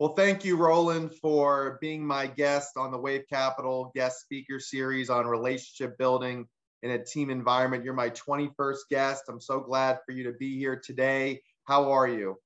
[0.00, 5.10] Well, thank you, Roland, for being my guest on the Wave Capital guest speaker series
[5.10, 6.48] on relationship building
[6.82, 7.84] in a team environment.
[7.84, 9.24] You're my 21st guest.
[9.28, 11.42] I'm so glad for you to be here today.
[11.66, 12.38] How are you?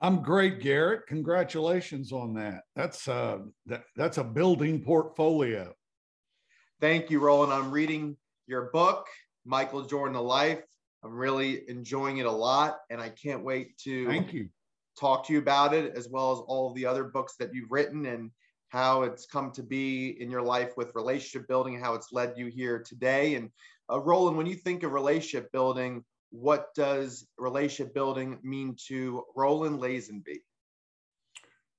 [0.00, 1.06] I'm great, Garrett.
[1.06, 2.62] Congratulations on that.
[2.74, 5.74] That's uh, that, that's a building portfolio.
[6.80, 7.52] Thank you, Roland.
[7.52, 8.16] I'm reading
[8.46, 9.06] your book,
[9.44, 10.64] Michael Jordan: The Life.
[11.04, 14.48] I'm really enjoying it a lot, and I can't wait to thank you
[14.98, 18.06] talk to you about it, as well as all the other books that you've written
[18.06, 18.30] and
[18.68, 22.46] how it's come to be in your life with relationship building, how it's led you
[22.46, 23.36] here today.
[23.36, 23.50] And
[23.90, 29.78] uh, Roland, when you think of relationship building, what does relationship building mean to Roland
[29.80, 30.38] Lazenby?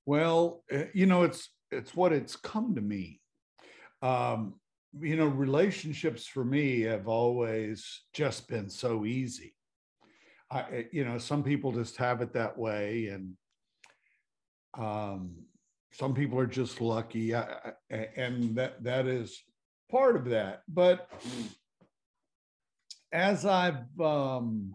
[0.06, 3.20] Well, eh, you know, it's it's what it's come to me.
[4.00, 4.54] Um,
[4.98, 9.55] you know, relationships for me have always just been so easy.
[10.50, 13.34] I, you know, some people just have it that way, and
[14.78, 15.34] um,
[15.92, 19.42] some people are just lucky, I, and that that is
[19.90, 20.62] part of that.
[20.68, 21.10] But
[23.12, 24.74] as I've um,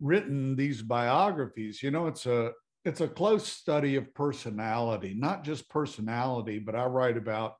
[0.00, 2.52] written these biographies, you know, it's a
[2.84, 7.56] it's a close study of personality, not just personality, but I write about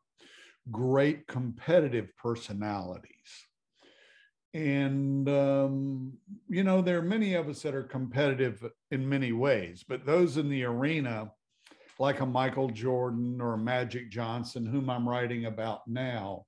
[0.70, 3.47] great competitive personalities
[4.54, 6.12] and, um,
[6.48, 10.36] you know, there are many of us that are competitive in many ways, but those
[10.38, 11.30] in the arena,
[11.98, 16.46] like a Michael Jordan or Magic Johnson, whom I'm writing about now,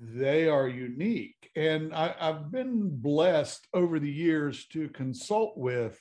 [0.00, 1.50] they are unique.
[1.54, 6.00] And I, have been blessed over the years to consult with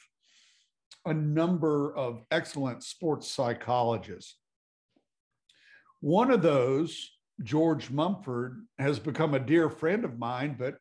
[1.06, 4.38] a number of excellent sports psychologists.
[6.00, 7.12] One of those
[7.44, 10.76] George Mumford has become a dear friend of mine, but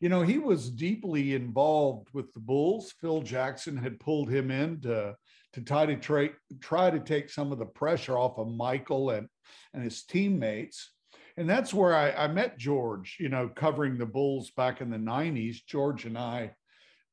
[0.00, 2.94] you know, he was deeply involved with the Bulls.
[3.00, 5.16] Phil Jackson had pulled him in to,
[5.54, 9.28] to try to tra- try to take some of the pressure off of Michael and,
[9.74, 10.92] and his teammates.
[11.36, 14.96] And that's where I, I met George, you know, covering the Bulls back in the
[14.96, 15.64] 90s.
[15.66, 16.52] George and I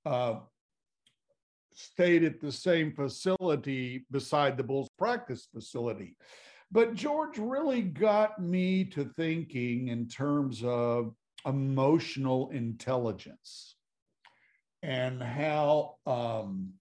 [0.05, 0.39] uh,
[1.73, 6.15] stayed at the same facility beside the Bulls practice facility.
[6.71, 11.13] But George really got me to thinking in terms of
[11.45, 13.75] emotional intelligence
[14.81, 16.73] and how um,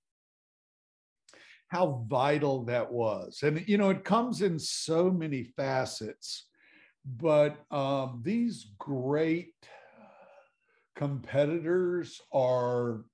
[1.68, 3.40] how vital that was.
[3.42, 6.46] And you know, it comes in so many facets,
[7.04, 9.54] but um, these great
[10.96, 13.04] competitors are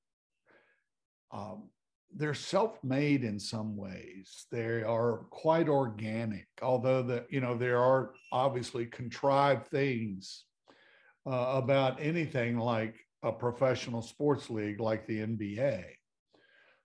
[1.32, 1.70] um,
[2.16, 4.46] they're self-made in some ways.
[4.50, 10.44] They are quite organic although the you know there are obviously contrived things
[11.26, 15.84] uh, about anything like a professional sports league like the nba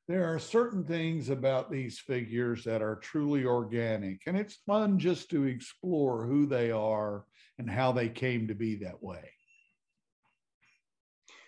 [0.08, 5.30] there are certain things about these figures that are truly organic and it's fun just
[5.30, 7.25] to explore who they are
[7.57, 9.31] and how they came to be that way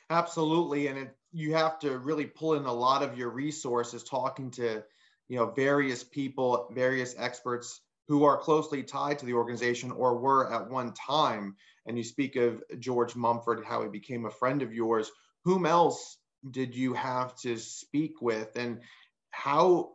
[0.10, 4.50] absolutely and it you have to really pull in a lot of your resources talking
[4.50, 4.82] to
[5.28, 10.52] you know various people various experts who are closely tied to the organization or were
[10.52, 11.56] at one time.
[11.86, 15.12] And you speak of george mumford how he became a friend of yours.
[15.46, 16.18] Whom else
[16.50, 18.56] did you have to speak with?
[18.56, 18.82] And
[19.32, 19.92] how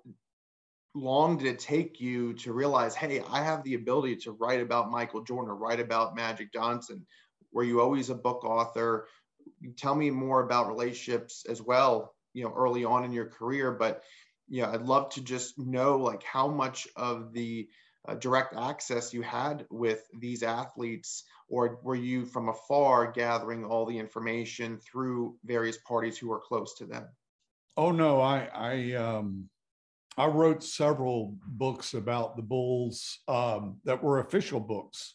[0.95, 4.91] long did it take you to realize hey i have the ability to write about
[4.91, 7.07] michael jordan or write about magic johnson?
[7.51, 9.07] Were you always a book author
[9.77, 14.03] tell me more about relationships as well you know early on in your career but
[14.49, 17.69] yeah i'd love to just know like how much of the
[18.09, 23.87] uh, direct access you had with these athletes or were you from afar gathering all
[23.87, 27.07] the information through various parties who are close to them?
[27.77, 29.49] Oh no i i um
[30.17, 35.15] i wrote several books about the bulls um that were official books.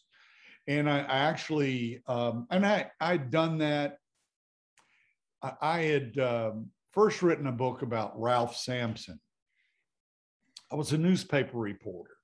[0.69, 4.00] And I, I actually um, and I I'd done that
[5.44, 9.19] I had um, first written a book about Ralph Sampson.
[10.72, 12.18] I was a newspaper reporter.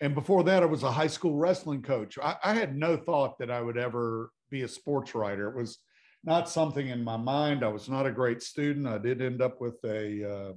[0.00, 2.18] And before that, I was a high school wrestling coach.
[2.22, 5.48] I, I, had no thought that I would ever be a sports writer.
[5.48, 5.78] It was
[6.22, 7.64] not something in my mind.
[7.64, 8.86] I was not a great student.
[8.86, 10.52] I did end up with a uh,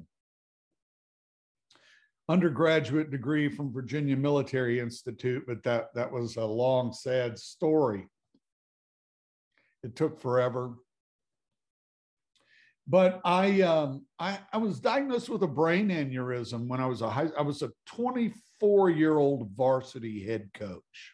[2.27, 8.07] undergraduate degree from Virginia Military Institute, but that that was a long, sad story.
[9.83, 10.73] It took forever
[12.89, 17.09] but I, um, I, I was diagnosed with a brain aneurysm when I was a
[17.09, 21.13] high, I was a 24 year old varsity head coach,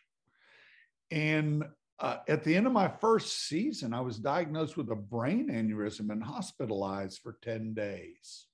[1.12, 1.66] and
[2.00, 6.12] uh, at the end of my first season, I was diagnosed with a brain aneurysm
[6.12, 8.48] and hospitalized for 10 days.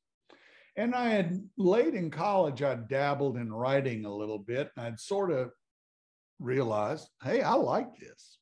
[0.78, 4.70] And I had late in college, I dabbled in writing a little bit.
[4.78, 5.52] And I'd sort of
[6.40, 8.38] realized, hey, I like this.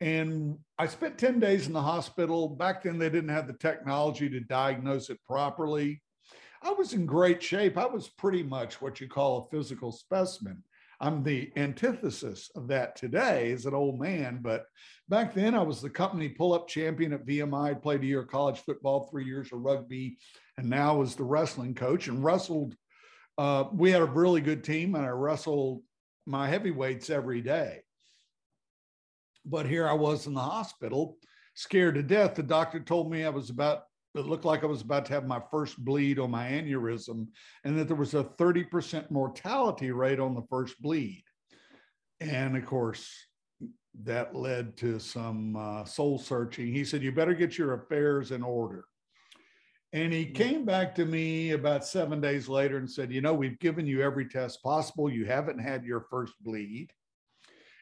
[0.00, 2.48] And I spent 10 days in the hospital.
[2.48, 6.02] Back then, they didn't have the technology to diagnose it properly.
[6.62, 7.78] I was in great shape.
[7.78, 10.62] I was pretty much what you call a physical specimen.
[11.00, 14.40] I'm the antithesis of that today as an old man.
[14.42, 14.64] But
[15.08, 17.82] back then, I was the company pull up champion at VMI.
[17.82, 20.18] Played a year of college football, three years of rugby,
[20.56, 22.74] and now was the wrestling coach and wrestled.
[23.36, 25.82] Uh, we had a really good team, and I wrestled
[26.26, 27.80] my heavyweights every day.
[29.46, 31.16] But here I was in the hospital,
[31.54, 32.34] scared to death.
[32.34, 33.84] The doctor told me I was about
[34.14, 37.26] it looked like I was about to have my first bleed on my aneurysm,
[37.64, 41.22] and that there was a 30% mortality rate on the first bleed.
[42.20, 43.10] And of course,
[44.04, 46.72] that led to some uh, soul searching.
[46.72, 48.84] He said, You better get your affairs in order.
[49.92, 53.58] And he came back to me about seven days later and said, You know, we've
[53.58, 55.10] given you every test possible.
[55.10, 56.90] You haven't had your first bleed.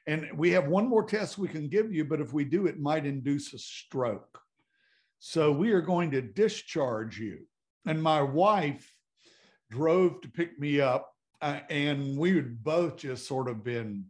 [0.07, 2.79] And we have one more test we can give you, but if we do, it
[2.79, 4.41] might induce a stroke.
[5.19, 7.39] So we are going to discharge you.
[7.87, 8.93] And my wife
[9.71, 11.11] drove to pick me up,
[11.41, 14.05] uh, and we had both just sort of been,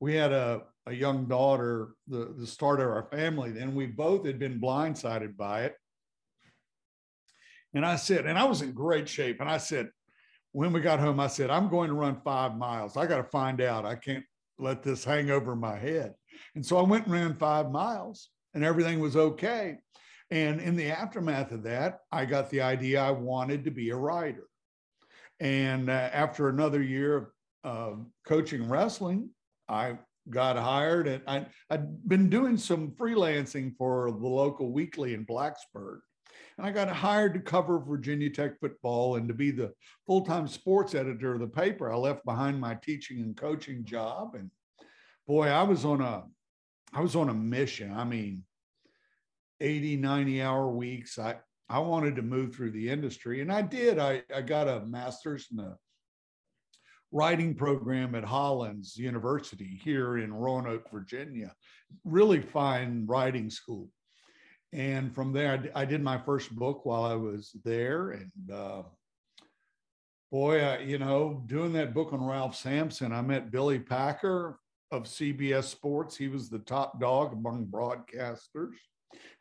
[0.00, 4.26] we had a, a young daughter, the, the start of our family, and we both
[4.26, 5.74] had been blindsided by it.
[7.74, 9.40] And I said, and I was in great shape.
[9.40, 9.90] And I said,
[10.52, 12.96] when we got home, I said, I'm going to run five miles.
[12.96, 13.84] I got to find out.
[13.84, 14.24] I can't
[14.58, 16.14] let this hang over my head.
[16.54, 19.78] And so I went and ran five miles, and everything was okay.
[20.30, 23.96] And in the aftermath of that, I got the idea I wanted to be a
[23.96, 24.48] writer.
[25.38, 27.30] And uh, after another year
[27.62, 29.30] of coaching wrestling,
[29.68, 29.98] I
[30.30, 35.98] got hired and I, I'd been doing some freelancing for the local weekly in Blacksburg.
[36.58, 39.72] And I got hired to cover Virginia Tech football and to be the
[40.06, 41.92] full time sports editor of the paper.
[41.92, 44.34] I left behind my teaching and coaching job.
[44.34, 44.50] And
[45.26, 46.24] boy, I was on a
[46.92, 47.92] I was on a mission.
[47.92, 48.44] I mean,
[49.60, 51.18] 80, 90 hour weeks.
[51.18, 51.36] I,
[51.68, 53.98] I wanted to move through the industry and I did.
[53.98, 55.76] I, I got a master's in the
[57.12, 61.54] writing program at Hollins University here in Roanoke, Virginia.
[62.04, 63.88] Really fine writing school.
[64.72, 68.10] And from there, I, I did my first book while I was there.
[68.10, 68.82] And uh,
[70.30, 74.58] boy, I, you know, doing that book on Ralph Sampson, I met Billy Packer
[74.90, 76.16] of CBS Sports.
[76.16, 78.74] He was the top dog among broadcasters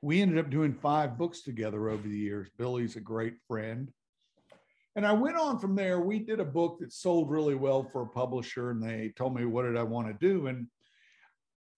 [0.02, 2.50] we ended up doing five books together over the years.
[2.58, 3.92] Billy's a great friend.
[4.96, 6.00] And I went on from there.
[6.00, 9.46] We did a book that sold really well for a publisher, and they told me,
[9.46, 10.48] What did I want to do?
[10.48, 10.68] And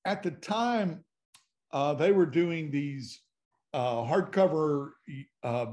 [0.06, 1.04] at the time,
[1.72, 3.20] uh, they were doing these
[3.78, 4.90] uh, hardcover
[5.44, 5.68] uh,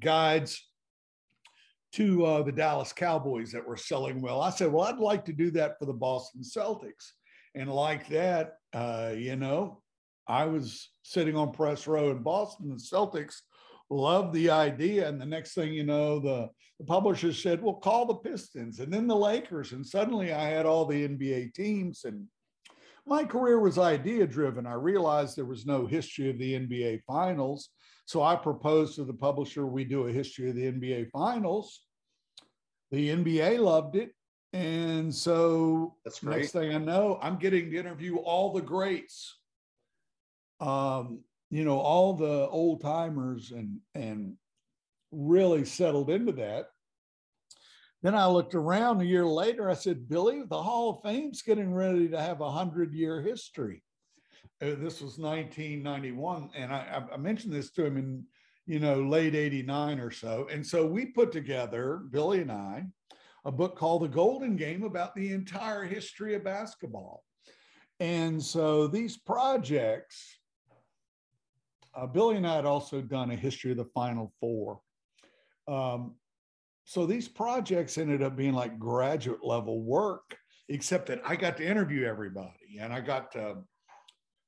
[0.00, 0.64] guides
[1.92, 4.40] to uh, the Dallas Cowboys that were selling well.
[4.40, 7.10] I said, Well, I'd like to do that for the Boston Celtics.
[7.56, 9.82] And like that, uh, you know,
[10.28, 12.68] I was sitting on press row in Boston.
[12.68, 13.40] The Celtics
[13.90, 15.08] loved the idea.
[15.08, 16.48] And the next thing you know, the,
[16.78, 19.72] the publishers said, well, call the Pistons and then the Lakers.
[19.72, 22.04] And suddenly I had all the NBA teams.
[22.04, 22.26] And
[23.06, 24.66] my career was idea driven.
[24.66, 27.70] I realized there was no history of the NBA finals.
[28.06, 31.80] So I proposed to the publisher we do a history of the NBA finals.
[32.90, 34.10] The NBA loved it.
[34.52, 36.38] And so That's great.
[36.38, 39.36] next thing I know, I'm getting to interview all the greats
[40.60, 41.20] um,
[41.50, 44.34] you know, all the old timers and and
[45.12, 46.66] really settled into that.
[48.04, 49.70] Then I looked around a year later.
[49.70, 53.82] I said, Billy, the Hall of Fame's getting ready to have a hundred year history.
[54.60, 58.24] Uh, this was 1991, and I, I mentioned this to him in
[58.66, 60.46] you know late 89 or so.
[60.52, 62.84] And so we put together Billy and I
[63.46, 67.24] a book called The Golden Game about the entire history of basketball.
[68.00, 70.38] And so these projects
[71.94, 74.80] uh, Billy and I had also done a history of the Final Four.
[75.66, 76.16] Um,
[76.84, 80.36] so these projects ended up being like graduate level work,
[80.68, 83.56] except that I got to interview everybody and I got to,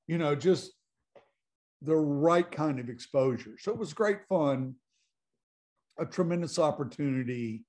[0.07, 0.73] you know, just
[1.83, 3.57] the right kind of exposure.
[3.59, 4.75] So it was great fun,
[5.99, 7.65] a tremendous opportunity.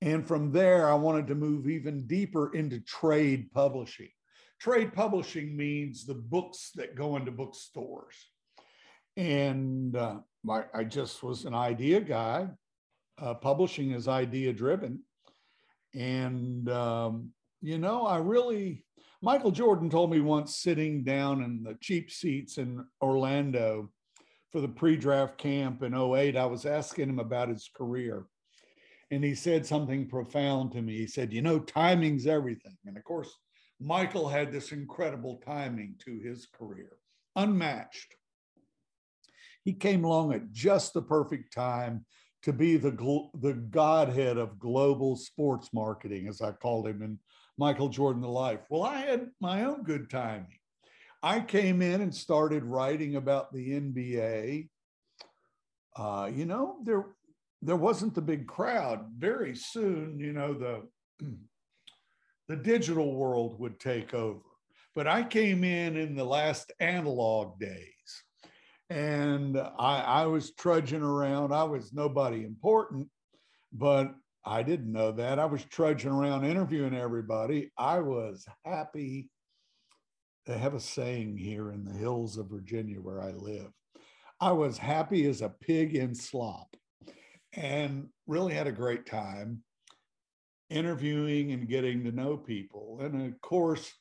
[0.00, 4.10] And from there, I wanted to move even deeper into trade publishing.
[4.60, 8.14] Trade publishing means the books that go into bookstores.
[9.16, 12.48] And uh, my, I just was an idea guy.
[13.20, 15.00] Uh, publishing is idea driven.
[15.94, 18.84] And, um, you know, I really,
[19.22, 23.90] Michael Jordan told me once sitting down in the cheap seats in Orlando
[24.52, 28.26] for the pre-draft camp in 08, I was asking him about his career.
[29.10, 30.96] And he said something profound to me.
[30.98, 32.76] He said, You know, timing's everything.
[32.86, 33.34] And of course,
[33.80, 36.92] Michael had this incredible timing to his career,
[37.36, 38.14] unmatched.
[39.64, 42.04] He came along at just the perfect time
[42.42, 42.92] to be the,
[43.40, 47.18] the godhead of global sports marketing, as I called him in
[47.56, 48.60] Michael Jordan the Life.
[48.70, 50.58] Well, I had my own good timing.
[51.22, 54.68] I came in and started writing about the NBA.
[55.96, 57.06] Uh, you know, there
[57.60, 59.06] there wasn't the big crowd.
[59.16, 60.88] Very soon, you know, the
[62.48, 64.40] the digital world would take over.
[64.94, 68.24] But I came in in the last analog days,
[68.90, 71.52] and I, I was trudging around.
[71.52, 73.08] I was nobody important,
[73.72, 74.14] but
[74.44, 75.38] I didn't know that.
[75.38, 77.70] I was trudging around interviewing everybody.
[77.76, 79.28] I was happy.
[80.46, 83.70] They have a saying here in the hills of Virginia where I live.
[84.40, 86.74] I was happy as a pig in slop
[87.52, 89.62] and really had a great time
[90.70, 93.00] interviewing and getting to know people.
[93.02, 93.92] And of course,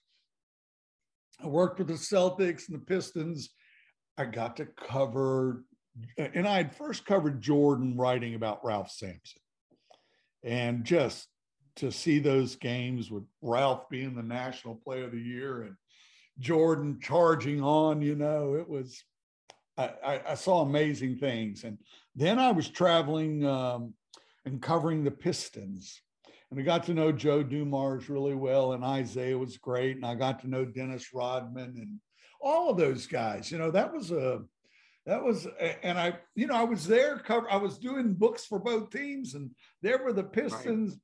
[1.43, 3.49] I worked with the Celtics and the Pistons.
[4.17, 5.63] I got to cover,
[6.17, 9.41] and I had first covered Jordan writing about Ralph Sampson
[10.43, 11.27] and just
[11.77, 15.75] to see those games with Ralph being the national player of the year and
[16.39, 19.03] Jordan charging on, you know, it was,
[19.77, 21.63] I, I saw amazing things.
[21.63, 21.77] And
[22.15, 23.93] then I was traveling um,
[24.45, 26.01] and covering the Pistons.
[26.49, 29.97] And I got to know Joe Dumars really well, and Isiah was great.
[29.97, 31.99] And I got to know Dennis Rodman and
[32.41, 33.51] all of those guys.
[33.51, 34.41] You know, that was a,
[35.07, 35.47] that was
[35.83, 39.33] and i you know i was there cover i was doing books for both teams
[39.33, 39.49] and
[39.81, 40.97] there were the pistons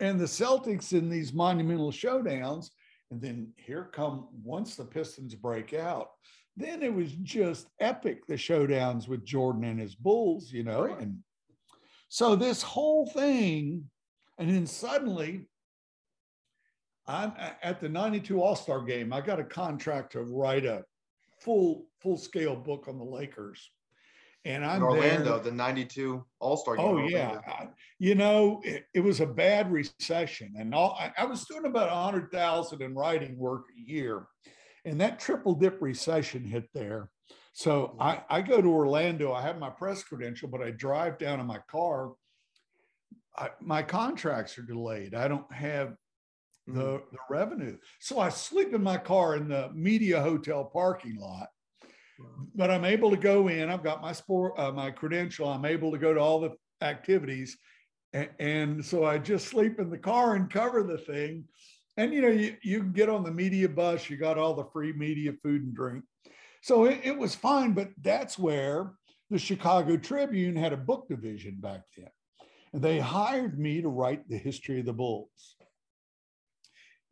[0.00, 0.08] right.
[0.08, 2.68] and the celtics in these monumental showdowns
[3.10, 6.10] and then here come once the pistons break out
[6.56, 11.00] then it was just epic the showdowns with jordan and his bulls you know right.
[11.00, 11.18] and
[12.08, 13.84] so this whole thing
[14.38, 15.44] and then suddenly
[17.10, 20.84] i'm at the 92 all-star game i got a contract to write a
[21.40, 23.70] full full scale book on the Lakers.
[24.46, 25.50] And I'm in Orlando, there.
[25.50, 26.86] the 92 All Star game.
[26.86, 27.40] Oh, yeah.
[27.98, 30.54] you know, it, it, was a bad recession.
[30.58, 34.24] And all, I, I was doing about 100,000 in writing work a year.
[34.86, 37.10] And that triple dip recession hit there.
[37.52, 39.34] So I, I go to Orlando.
[39.34, 42.12] I have my press credential, but I drive down in my car.
[43.36, 45.14] I, my contracts are delayed.
[45.14, 45.96] I don't have
[46.70, 46.80] mm-hmm.
[46.80, 47.76] the revenue.
[48.00, 51.48] So I sleep in my car in the media hotel parking lot.
[52.54, 53.70] But I'm able to go in.
[53.70, 55.48] I've got my sport, uh, my credential.
[55.48, 57.56] I'm able to go to all the activities,
[58.12, 61.44] and, and so I just sleep in the car and cover the thing.
[61.96, 64.10] And you know, you, you can get on the media bus.
[64.10, 66.04] You got all the free media, food and drink.
[66.62, 67.72] So it, it was fine.
[67.72, 68.92] But that's where
[69.30, 72.10] the Chicago Tribune had a book division back then,
[72.74, 75.56] and they hired me to write the history of the Bulls.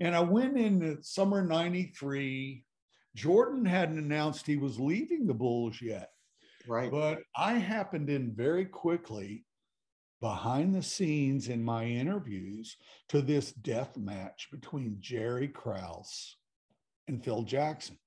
[0.00, 2.64] And I went in the summer 93.
[3.14, 6.10] Jordan hadn't announced he was leaving the Bulls yet.
[6.66, 6.90] Right.
[6.90, 9.44] But I happened in very quickly
[10.20, 12.76] behind the scenes in my interviews
[13.08, 16.36] to this death match between Jerry Krause
[17.06, 17.98] and Phil Jackson.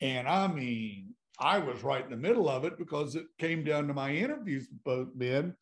[0.00, 3.86] And I mean, I was right in the middle of it because it came down
[3.88, 5.54] to my interviews with both men.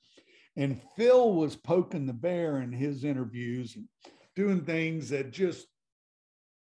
[0.57, 3.75] And Phil was poking the bear in his interviews.
[3.75, 3.89] And
[4.37, 5.67] doing things that just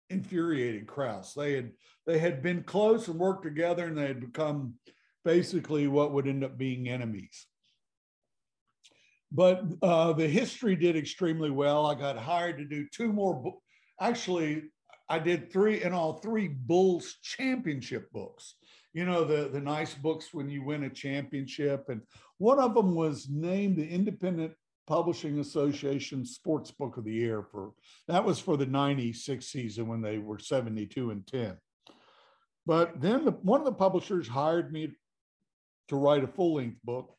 [0.10, 1.34] infuriated Krause.
[1.34, 1.72] They had
[2.06, 4.76] they had been close and worked together, and they had become
[5.24, 7.48] basically what would end up being enemies.
[9.32, 11.86] But uh, the history did extremely well.
[11.86, 13.58] I got hired to do two more.
[14.00, 14.64] Actually,
[15.10, 18.56] I did three in all three Bulls championship books.
[18.94, 22.02] You know the the nice books when you win a championship, and
[22.38, 24.54] one of them was named the Independent
[24.88, 27.72] Publishing Association Sports Book of the Year for
[28.08, 31.58] that was for the 96 season when they were 72 and 10.
[32.66, 34.92] But then the, one of the publishers hired me
[35.88, 37.16] to write a full length book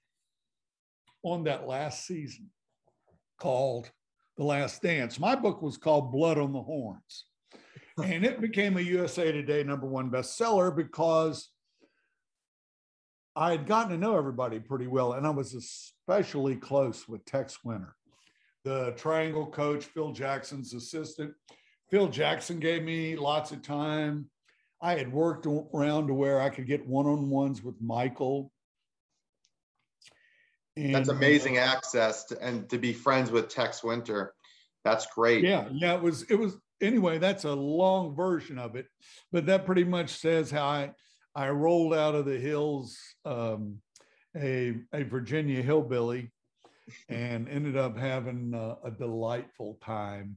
[1.23, 2.51] on that last season
[3.39, 3.91] called
[4.37, 5.19] The Last Dance.
[5.19, 7.25] My book was called Blood on the Horns.
[8.03, 11.49] And it became a USA Today number one bestseller because
[13.35, 17.65] I had gotten to know everybody pretty well, and I was especially close with Tex
[17.65, 17.97] Winter,
[18.65, 21.33] the triangle coach, Phil Jackson's assistant.
[21.91, 24.29] Phil Jackson gave me lots of time.
[24.81, 28.53] I had worked around to where I could get one on ones with Michael.
[30.77, 34.33] And, That's amazing uh, access to, and to be friends with Tex Winter.
[34.85, 35.43] That's great.
[35.43, 35.95] Yeah, yeah.
[35.95, 36.23] It was.
[36.25, 37.19] It was anyway.
[37.19, 38.87] That's a long version of it,
[39.33, 40.93] but that pretty much says how I
[41.35, 43.81] I rolled out of the hills um,
[44.37, 46.31] a, a Virginia hillbilly
[47.09, 50.37] and ended up having a, a delightful time.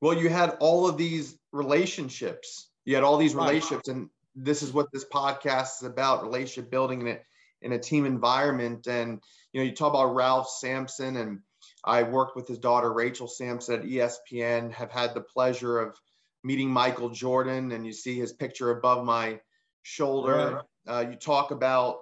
[0.00, 2.68] Well, you had all of these relationships.
[2.84, 7.02] You had all these relationships, and this is what this podcast is about: relationship building
[7.02, 7.18] in a
[7.62, 8.86] in a team environment.
[8.88, 9.20] And
[9.52, 11.40] you know, you talk about Ralph Sampson, and
[11.84, 14.72] I worked with his daughter Rachel Sampson at ESPN.
[14.72, 15.96] Have had the pleasure of
[16.42, 19.40] meeting Michael Jordan, and you see his picture above my
[19.82, 20.64] shoulder.
[20.86, 20.96] Right.
[20.96, 22.00] Uh, you talk about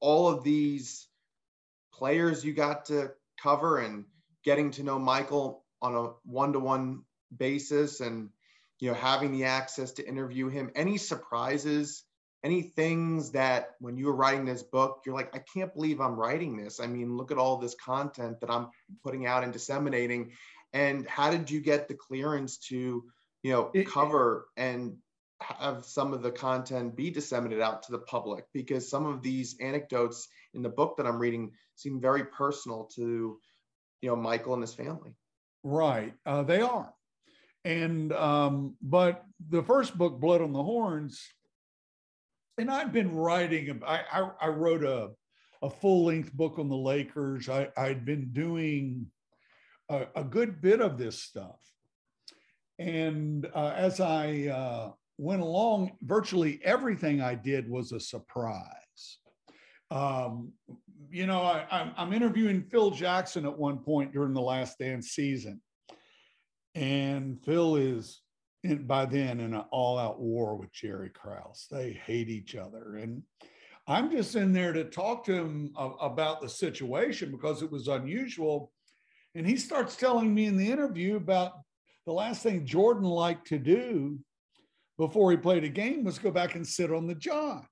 [0.00, 1.08] all of these
[1.92, 3.10] players you got to
[3.42, 4.04] cover and
[4.44, 7.02] getting to know Michael on a one-to-one
[7.36, 8.30] basis and
[8.80, 10.70] you know having the access to interview him.
[10.74, 12.04] Any surprises?
[12.44, 16.14] Any things that when you were writing this book you're like i can't believe i'm
[16.14, 16.80] writing this.
[16.80, 18.68] I mean look at all this content that i'm
[19.04, 20.32] putting out and disseminating.
[20.72, 23.04] And how did you get the clearance to
[23.42, 24.96] you know it, cover and
[25.40, 29.56] have some of the content be disseminated out to the public because some of these
[29.60, 33.38] anecdotes in the book that i'm reading seem very personal to
[34.02, 35.14] you know michael and his family
[35.62, 36.92] right uh, they are
[37.64, 41.22] and um, but the first book, Blood on the Horns,
[42.56, 43.82] and I've been writing.
[43.86, 45.10] I I, I wrote a
[45.60, 47.48] a full length book on the Lakers.
[47.48, 49.06] I I'd been doing
[49.90, 51.60] a, a good bit of this stuff,
[52.78, 59.18] and uh, as I uh, went along, virtually everything I did was a surprise.
[59.90, 60.52] Um,
[61.10, 65.60] you know, I, I'm interviewing Phil Jackson at one point during the Last Dance season,
[66.74, 68.22] and Phil is
[68.64, 71.66] in, by then in an all out war with Jerry Krause.
[71.70, 72.96] They hate each other.
[72.96, 73.22] And
[73.86, 78.72] I'm just in there to talk to him about the situation because it was unusual.
[79.34, 81.52] And he starts telling me in the interview about
[82.04, 84.18] the last thing Jordan liked to do
[84.98, 87.66] before he played a game was go back and sit on the John.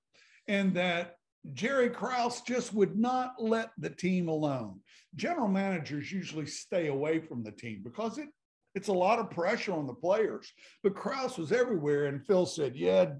[0.47, 1.15] And that
[1.53, 4.79] Jerry Krause just would not let the team alone.
[5.15, 8.29] General managers usually stay away from the team because it
[8.75, 10.51] it's a lot of pressure on the players.
[10.83, 13.13] But Krause was everywhere, and Phil said, "Yeah,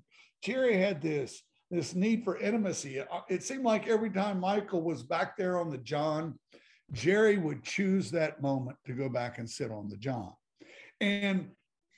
[0.44, 2.98] Jerry had this this need for intimacy.
[2.98, 6.38] It, it seemed like every time Michael was back there on the John,
[6.94, 10.34] Jerry would choose that moment to go back and sit on the John.
[11.02, 11.50] And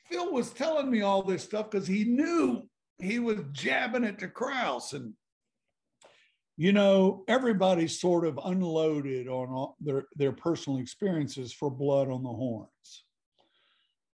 [0.09, 2.67] Phil was telling me all this stuff because he knew
[2.99, 4.93] he was jabbing it to Krause.
[4.93, 5.13] And,
[6.57, 12.29] you know, everybody sort of unloaded on their, their personal experiences for Blood on the
[12.29, 13.05] Horns.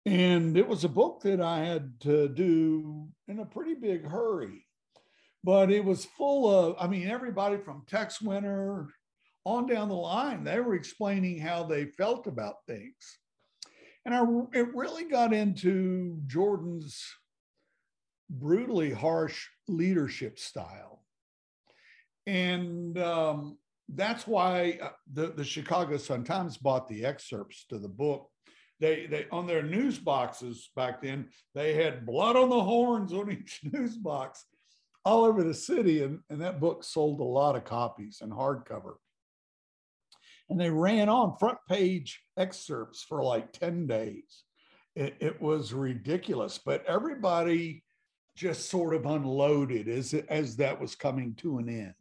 [0.06, 4.68] And it was a book that I had to do in a pretty big hurry.
[5.44, 8.88] But it was full of, I mean, everybody from Tex Winter
[9.46, 13.18] on down the line, they were explaining how they felt about things.
[14.06, 17.04] And I, it really got into Jordan's
[18.30, 21.04] brutally harsh leadership style.
[22.28, 23.58] And um,
[23.90, 28.30] that's why uh, the, the Chicago Sun-Times bought the excerpts to the book.
[28.80, 33.32] They they on their news boxes back then they had blood on the horns on
[33.40, 34.44] each news box
[35.06, 36.04] all over the city.
[36.04, 38.96] And, and that book sold a lot of copies and hardcover
[40.50, 44.44] and they ran on front page excerpts for like 10 days
[44.96, 47.84] it, it was ridiculous but everybody
[48.36, 51.94] just sort of unloaded as as that was coming to an end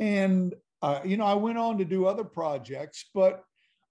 [0.00, 3.42] and uh, you know i went on to do other projects but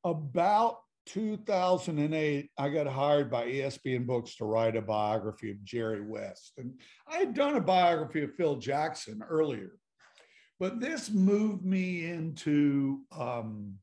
[0.03, 6.53] about 2008, I got hired by ESPN Books to write a biography of Jerry West.
[6.57, 6.73] And
[7.07, 9.73] I had done a biography of Phil Jackson earlier,
[10.59, 13.75] but this moved me into, um,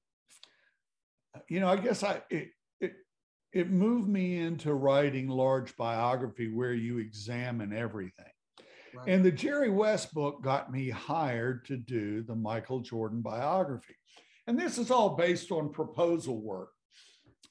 [1.49, 2.49] you know, I guess I, it,
[2.81, 2.95] it,
[3.53, 8.27] it moved me into writing large biography where you examine everything.
[8.95, 9.09] Right.
[9.09, 13.97] And the Jerry West book got me hired to do the Michael Jordan biography.
[14.47, 16.71] And this is all based on proposal work.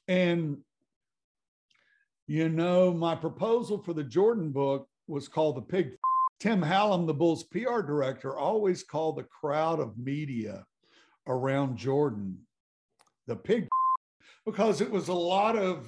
[0.08, 0.58] And,
[2.28, 5.92] you know, my proposal for the Jordan book was called The Pig.
[6.42, 10.66] Tim Hallam, the Bulls PR director, always called the crowd of media
[11.28, 12.40] around Jordan
[13.28, 13.68] the pig
[14.46, 15.88] because it was a lot of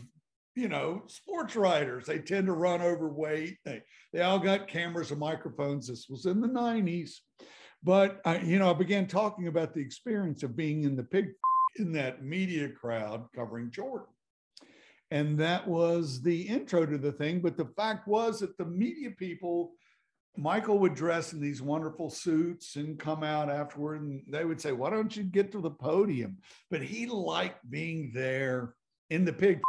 [0.56, 3.82] you know sports writers they tend to run overweight they
[4.13, 7.13] they all got cameras and microphones this was in the 90s
[7.82, 11.30] but I, you know i began talking about the experience of being in the pig
[11.78, 14.08] in that media crowd covering Jordan.
[15.12, 17.39] And that was the intro to the thing.
[17.39, 19.74] But the fact was that the media people,
[20.36, 24.72] Michael would dress in these wonderful suits and come out afterward, and they would say,
[24.72, 26.38] Why don't you get to the podium?
[26.72, 28.74] But he liked being there
[29.10, 29.62] in the pig.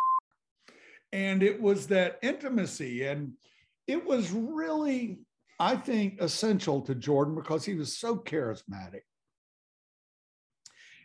[1.13, 3.07] And it was that intimacy.
[3.07, 3.35] And
[3.87, 5.19] it was really
[5.59, 9.03] I think, essential to Jordan because he was so charismatic.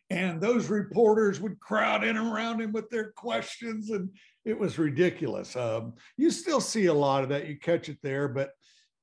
[0.10, 4.10] And those reporters would crowd in around him with their questions, and
[4.44, 5.56] it was ridiculous.
[5.56, 7.48] Um, you still see a lot of that.
[7.48, 8.54] You catch it there, but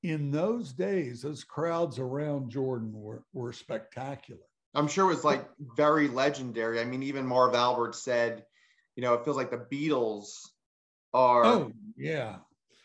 [0.03, 4.41] in those days, those crowds around Jordan were, were spectacular.
[4.75, 6.79] I'm sure it was like very legendary.
[6.79, 8.45] I mean, even Marv Albert said,
[8.95, 10.27] you know, it feels like the Beatles
[11.13, 12.37] are oh yeah.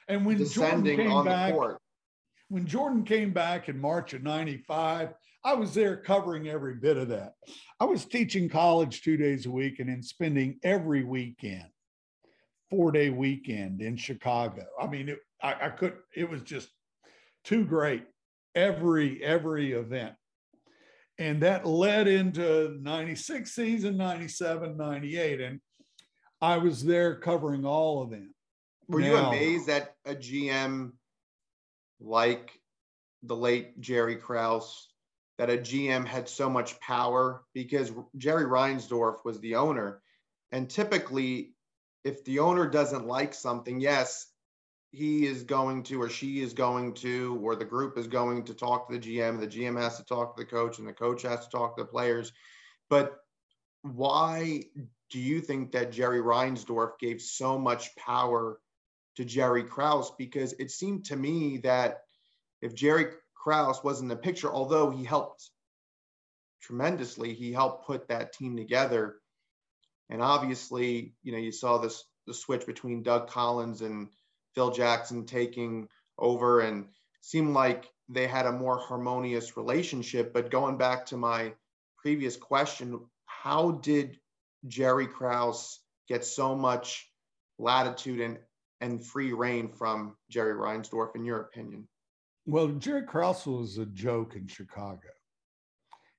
[0.09, 1.79] And when Jordan came on back, the court.
[2.49, 7.09] When Jordan came back in March of 95, I was there covering every bit of
[7.09, 7.35] that.
[7.81, 11.67] I was teaching college two days a week and then spending every weekend,
[12.71, 14.65] four day weekend in Chicago.
[14.81, 16.69] I mean, it, I, I could, it was just
[17.45, 18.05] too great.
[18.55, 20.15] Every, every event.
[21.19, 25.41] And that led into 96 season, 97, 98.
[25.41, 25.61] And
[26.41, 28.35] I was there covering all of them.
[28.89, 30.93] Were now, you amazed that a GM
[32.01, 32.59] like
[33.23, 34.89] the late Jerry Krause,
[35.39, 37.45] that a GM had so much power?
[37.55, 40.03] Because Jerry Reinsdorf was the owner.
[40.51, 41.55] And typically,
[42.05, 44.32] if the owner doesn't like something, yes,
[44.93, 48.55] he is going to, or she is going to, or the group is going to
[48.55, 49.41] talk to the GM.
[49.41, 51.83] The GM has to talk to the coach, and the coach has to talk to
[51.83, 52.31] the players.
[52.91, 53.17] But
[53.81, 54.65] why
[55.11, 58.61] do you think that Jerry Reinsdorf gave so much power
[59.17, 60.13] to Jerry Krause?
[60.19, 62.03] Because it seemed to me that
[62.61, 65.51] if Jerry Krause wasn't in the picture, although he helped
[66.61, 69.17] tremendously, he helped put that team together.
[70.11, 74.09] And obviously, you know, you saw this the switch between Doug Collins and
[74.55, 75.89] Phil Jackson taking
[76.19, 76.87] over and
[77.21, 80.33] seemed like they had a more harmonious relationship.
[80.33, 81.55] But going back to my
[81.97, 84.19] previous question, how did
[84.67, 87.11] Jerry Krause get so much
[87.59, 88.39] latitude and,
[88.81, 91.89] and free reign from Jerry Reinsdorf, in your opinion?
[92.47, 95.09] Well, Jerry Krause was a joke in Chicago.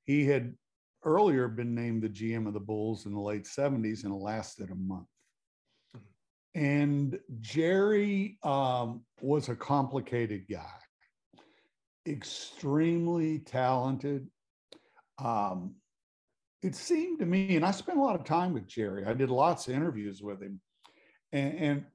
[0.06, 0.56] He had
[1.04, 4.76] earlier been named the GM of the Bulls in the late 70s and lasted a
[4.76, 5.08] month.
[6.56, 10.80] And Jerry um, was a complicated guy,
[12.08, 14.28] extremely talented,
[15.18, 15.76] um,
[16.62, 19.06] it seemed to me, and I spent a lot of time with Jerry.
[19.06, 20.62] I did lots of interviews with him,
[21.32, 21.86] and, and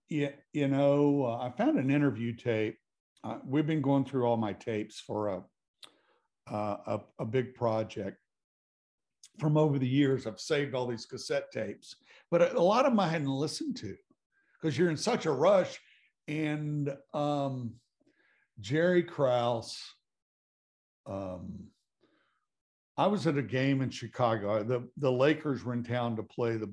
[0.53, 2.77] you, know, uh, I found an interview tape.
[3.25, 5.42] Uh, we've been going through all my tapes for a,
[6.53, 8.18] uh, a a big project
[9.38, 10.27] from over the years.
[10.27, 11.97] I've saved all these cassette tapes,
[12.31, 13.97] but a lot of them I hadn't listened to
[14.61, 15.79] because you're in such a rush.
[16.27, 17.75] And um,
[18.61, 19.79] Jerry Krause.
[21.07, 21.68] Um,
[22.97, 24.62] I was at a game in Chicago.
[24.64, 26.73] The the Lakers were in town to play the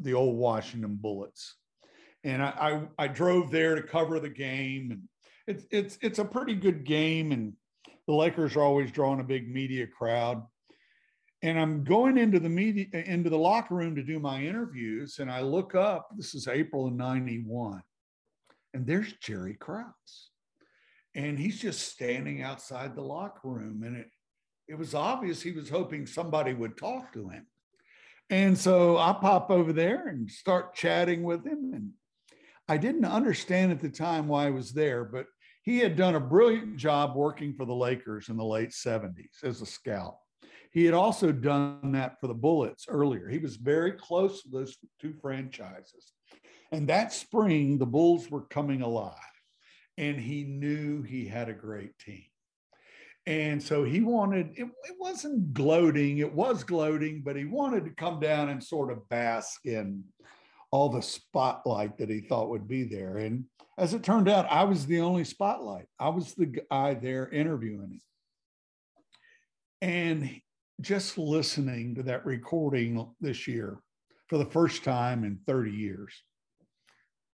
[0.00, 1.56] the old Washington Bullets,
[2.22, 5.02] and I I, I drove there to cover the game, and
[5.46, 7.54] it's it's it's a pretty good game, and
[8.06, 10.42] the Lakers are always drawing a big media crowd.
[11.42, 15.30] And I'm going into the media into the locker room to do my interviews, and
[15.30, 16.08] I look up.
[16.16, 17.82] This is April of '91,
[18.74, 20.30] and there's Jerry Krause,
[21.14, 24.08] and he's just standing outside the locker room, and it
[24.68, 27.46] it was obvious he was hoping somebody would talk to him.
[28.30, 31.72] And so I pop over there and start chatting with him.
[31.74, 31.90] And
[32.68, 35.26] I didn't understand at the time why I was there, but
[35.62, 39.60] he had done a brilliant job working for the Lakers in the late 70s as
[39.60, 40.16] a scout.
[40.72, 43.28] He had also done that for the Bullets earlier.
[43.28, 46.12] He was very close to those two franchises.
[46.72, 49.12] And that spring, the Bulls were coming alive,
[49.98, 52.24] and he knew he had a great team.
[53.26, 57.90] And so he wanted, it, it, wasn't gloating, it was gloating, but he wanted to
[57.90, 60.02] come down and sort of bask in
[60.72, 63.18] all the spotlight that he thought would be there.
[63.18, 63.44] And
[63.78, 65.86] as it turned out, I was the only spotlight.
[66.00, 68.00] I was the guy there interviewing him.
[69.82, 70.40] And
[70.82, 73.78] just listening to that recording this year
[74.28, 76.12] for the first time in 30 years,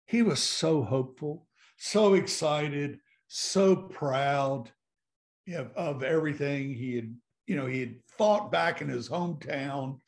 [0.06, 4.70] he was so hopeful, so excited, so proud
[5.54, 7.14] of, of everything he had,
[7.46, 9.98] you know, he had fought back in his hometown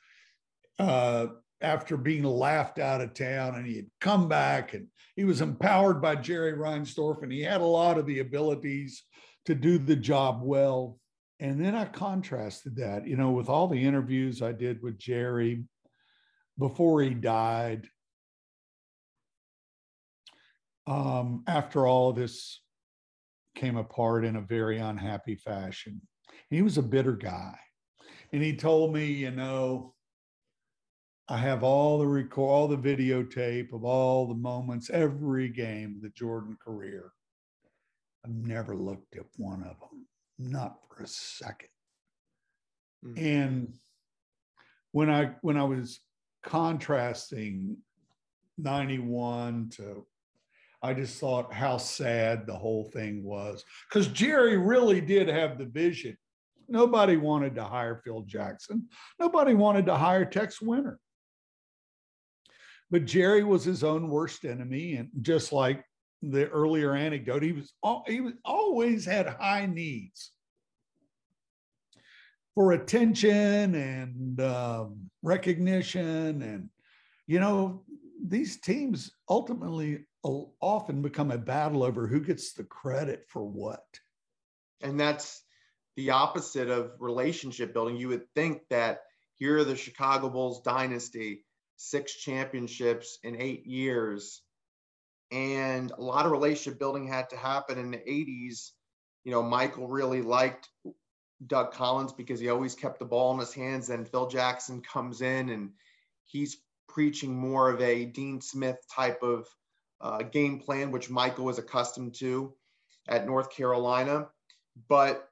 [0.79, 1.27] uh,
[1.61, 6.01] after being laughed out of town, and he had come back, and he was empowered
[6.01, 9.03] by Jerry Reinsdorf, and he had a lot of the abilities
[9.47, 10.99] to do the job well.
[11.44, 15.64] And then I contrasted that, you know, with all the interviews I did with Jerry
[16.59, 17.87] before he died.
[20.87, 22.62] Um, after all this
[23.54, 26.00] came apart in a very unhappy fashion.
[26.48, 27.59] He was a bitter guy.
[28.33, 29.92] And he told me, you know,
[31.28, 36.02] I have all the record, all the videotape of all the moments, every game of
[36.02, 37.12] the Jordan career.
[38.24, 40.07] I've never looked at one of them,
[40.38, 41.68] not for a 2nd
[43.05, 43.27] mm-hmm.
[43.27, 43.75] And
[44.92, 46.01] when I when I was
[46.42, 47.79] contrasting
[48.59, 50.07] 91 to
[50.83, 55.64] I just thought how sad the whole thing was because Jerry really did have the
[55.64, 56.16] vision.
[56.68, 58.88] Nobody wanted to hire Phil Jackson.
[59.18, 60.99] Nobody wanted to hire Tex Winter.
[62.90, 65.85] But Jerry was his own worst enemy, and just like
[66.30, 67.72] the earlier anecdote, he was
[68.06, 70.32] he was always had high needs
[72.54, 76.68] for attention and um, recognition, and
[77.26, 77.82] you know
[78.26, 80.06] these teams ultimately
[80.60, 83.84] often become a battle over who gets the credit for what.
[84.80, 85.42] And that's
[85.96, 87.96] the opposite of relationship building.
[87.96, 89.00] You would think that
[89.34, 91.44] here are the Chicago Bulls dynasty,
[91.76, 94.42] six championships in eight years.
[95.35, 98.70] And a lot of relationship building had to happen in the 80s.
[99.25, 100.68] You know, Michael really liked
[101.44, 103.90] Doug Collins because he always kept the ball in his hands.
[103.90, 105.70] And Phil Jackson comes in and
[106.23, 106.57] he's
[106.88, 109.49] preaching more of a Dean Smith type of
[110.01, 112.55] uh, game plan, which Michael was accustomed to
[113.09, 114.29] at North Carolina.
[114.88, 115.29] But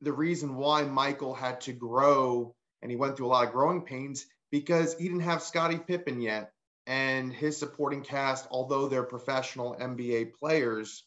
[0.00, 3.82] the reason why Michael had to grow and he went through a lot of growing
[3.82, 6.50] pains because he didn't have Scottie Pippen yet.
[6.90, 11.04] And his supporting cast, although they're professional NBA players,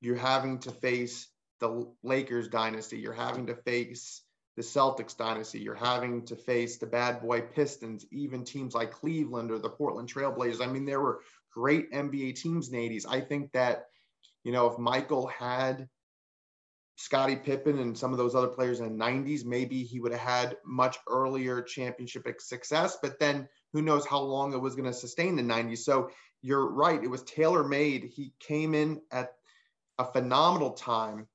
[0.00, 1.28] you're having to face
[1.60, 2.98] the Lakers dynasty.
[2.98, 4.24] You're having to face
[4.56, 5.60] the Celtics dynasty.
[5.60, 10.12] You're having to face the bad boy Pistons, even teams like Cleveland or the Portland
[10.12, 10.60] Trailblazers.
[10.60, 11.20] I mean, there were
[11.54, 13.06] great NBA teams in the 80s.
[13.08, 13.84] I think that,
[14.42, 15.88] you know, if Michael had
[16.96, 20.20] Scottie Pippen and some of those other players in the 90s, maybe he would have
[20.20, 22.98] had much earlier championship success.
[23.00, 25.78] But then who knows how long it was going to sustain the 90s.
[25.78, 26.10] So
[26.42, 27.02] you're right.
[27.02, 28.04] It was tailor made.
[28.04, 29.32] He came in at
[29.98, 31.26] a phenomenal time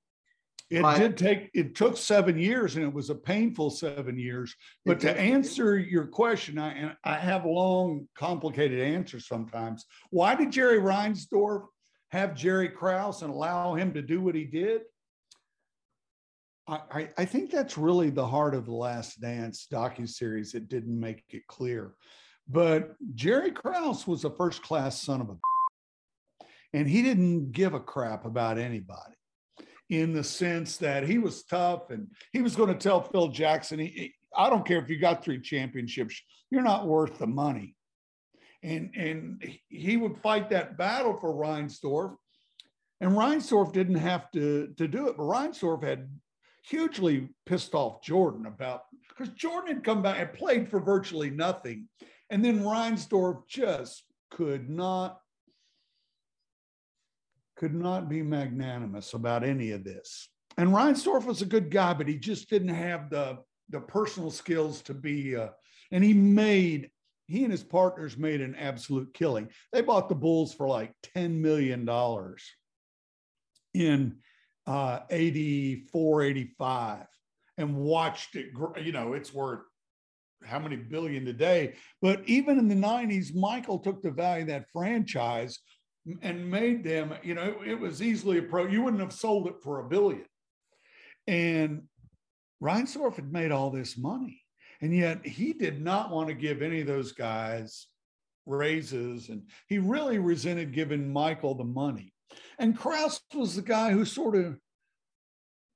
[0.74, 4.56] it but, did take it took seven years and it was a painful seven years
[4.86, 10.52] but to answer your question i and i have long complicated answers sometimes why did
[10.52, 11.66] jerry reinsdorf
[12.10, 14.82] have jerry krause and allow him to do what he did
[16.66, 21.22] I, I think that's really the heart of the last dance docu-series it didn't make
[21.30, 21.94] it clear
[22.48, 25.36] but jerry krause was a first class son of a
[26.74, 29.16] and he didn't give a crap about anybody
[29.90, 33.80] in the sense that he was tough and he was going to tell Phil Jackson,
[33.80, 37.76] he, I don't care if you got three championships, you're not worth the money.
[38.64, 42.16] And, and he would fight that battle for Reinsdorf.
[43.02, 46.10] And Reinsdorf didn't have to, to do it, but Reinsdorf had
[46.66, 51.90] hugely pissed off Jordan about because Jordan had come back and played for virtually nothing.
[52.34, 55.20] And then Reinsdorf just could not
[57.56, 60.30] could not be magnanimous about any of this.
[60.58, 63.38] And Reinsdorf was a good guy, but he just didn't have the,
[63.70, 65.50] the personal skills to be, uh,
[65.92, 66.90] and he made,
[67.28, 69.50] he and his partners made an absolute killing.
[69.72, 71.88] They bought the Bulls for like $10 million
[73.76, 74.18] in
[74.66, 77.06] uh, 84, 85
[77.60, 79.62] and watched it, grow, you know, it's worth
[80.46, 81.76] how many billion today.
[82.02, 85.60] But even in the 90s, Michael took the value of that franchise
[86.22, 88.68] and made them, you know, it, it was easily a pro.
[88.68, 90.26] You wouldn't have sold it for a billion.
[91.28, 91.84] And
[92.62, 94.42] Reinsdorf had made all this money.
[94.82, 97.88] And yet he did not want to give any of those guys
[98.46, 99.30] raises.
[99.30, 102.14] And he really resented giving Michael the money.
[102.60, 104.58] And Krause was the guy who sort of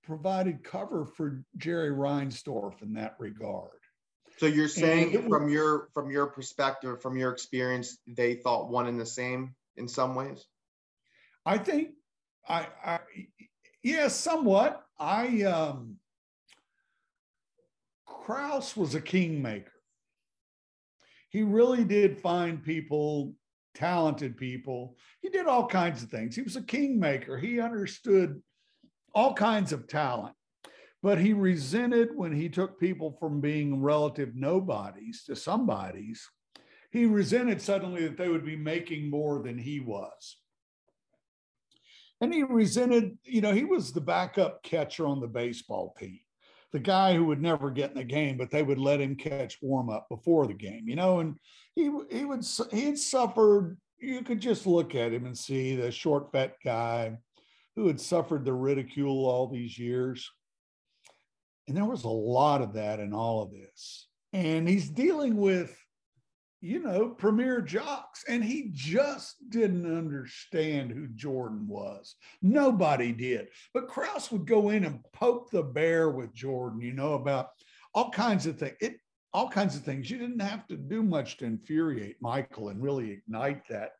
[0.03, 3.76] provided cover for Jerry Reinsdorf in that regard.
[4.37, 8.99] So you're saying from your from your perspective, from your experience, they thought one and
[8.99, 9.55] the same?
[9.77, 10.45] in some ways?
[11.45, 11.89] I think
[12.47, 12.99] I, I
[13.83, 14.83] yeah, somewhat.
[14.99, 15.97] I um
[18.05, 19.71] Krause was a kingmaker.
[21.29, 23.33] He really did find people,
[23.75, 24.97] talented people.
[25.21, 26.35] He did all kinds of things.
[26.35, 27.37] He was a kingmaker.
[27.37, 28.41] He understood
[29.13, 30.35] all kinds of talent.
[31.03, 36.27] But he resented when he took people from being relative nobodies to somebodies
[36.91, 40.37] he resented suddenly that they would be making more than he was.
[42.21, 46.19] And he resented, you know, he was the backup catcher on the baseball team,
[46.71, 49.59] the guy who would never get in the game, but they would let him catch
[49.61, 51.35] warm up before the game, you know, and
[51.75, 55.91] he, he would, he had suffered, you could just look at him and see the
[55.91, 57.15] short, fat guy
[57.75, 60.27] who had suffered the ridicule all these years.
[61.67, 64.07] And there was a lot of that in all of this.
[64.33, 65.77] And he's dealing with
[66.61, 68.23] you know, premier jocks.
[68.27, 72.15] And he just didn't understand who Jordan was.
[72.41, 73.47] Nobody did.
[73.73, 77.49] But Krause would go in and poke the bear with Jordan, you know, about
[77.93, 78.75] all kinds of things.
[78.81, 78.99] It
[79.33, 80.09] all kinds of things.
[80.09, 83.91] You didn't have to do much to infuriate Michael and really ignite that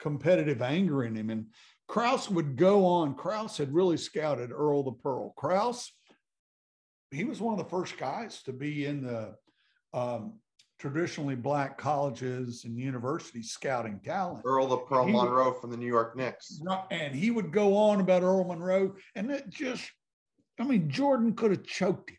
[0.00, 1.30] competitive anger in him.
[1.30, 1.46] And
[1.86, 3.14] Krause would go on.
[3.14, 5.32] Krause had really scouted Earl the Pearl.
[5.36, 5.92] Krause,
[7.10, 9.34] he was one of the first guys to be in the
[9.92, 10.34] um,
[10.78, 14.42] traditionally black colleges and universities scouting talent.
[14.44, 16.60] Earl the Pearl Monroe would, from the New York Knicks.
[16.90, 18.94] And he would go on about Earl Monroe.
[19.14, 19.88] And it just,
[20.58, 22.18] I mean, Jordan could have choked him.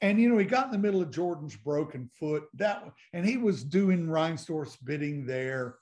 [0.00, 2.44] And you know, he got in the middle of Jordan's broken foot.
[2.54, 5.76] That and he was doing Reinsdorf's bidding there.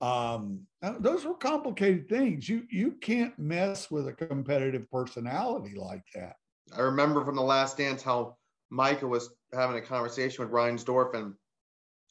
[0.00, 0.66] Um,
[1.00, 2.48] those were complicated things.
[2.48, 6.36] You you can't mess with a competitive personality like that.
[6.74, 8.36] I remember from the last dance how
[8.70, 11.34] Michael was having a conversation with Reinsdorf and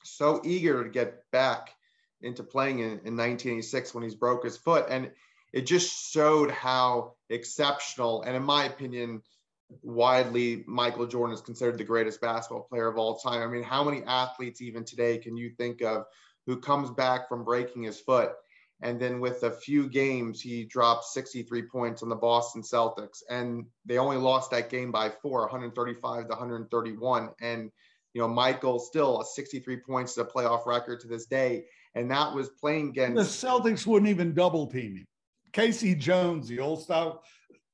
[0.04, 1.72] so eager to get back
[2.22, 4.86] into playing in, in 1986 when he's broke his foot.
[4.90, 5.12] And
[5.54, 9.22] it just showed how exceptional, and in my opinion,
[9.82, 13.42] widely Michael Jordan is considered the greatest basketball player of all time.
[13.42, 16.06] I mean, how many athletes even today can you think of
[16.46, 18.32] who comes back from breaking his foot
[18.82, 23.24] and then with a few games, he dropped 63 points on the Boston Celtics.
[23.30, 27.30] And they only lost that game by four, 135 to 131.
[27.42, 27.72] And,
[28.14, 31.66] you know, Michael still a 63 points to the playoff record to this day.
[31.96, 35.08] And that was playing against the Celtics wouldn't even double team him.
[35.54, 35.96] K.C.
[35.96, 37.24] Jones, the old style,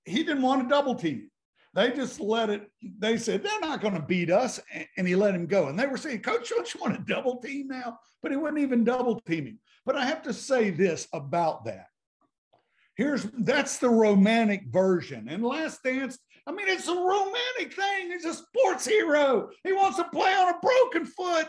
[0.05, 1.31] he didn't want to double team him.
[1.73, 4.59] They just let it, they said, they're not going to beat us.
[4.97, 5.69] And he let him go.
[5.69, 7.97] And they were saying, Coach, don't you want to double team now?
[8.21, 9.59] But he wouldn't even double team him.
[9.85, 11.87] But I have to say this about that.
[12.95, 15.27] Here's that's the romantic version.
[15.29, 18.11] And Last Dance, I mean, it's a romantic thing.
[18.11, 19.49] He's a sports hero.
[19.63, 21.47] He wants to play on a broken foot.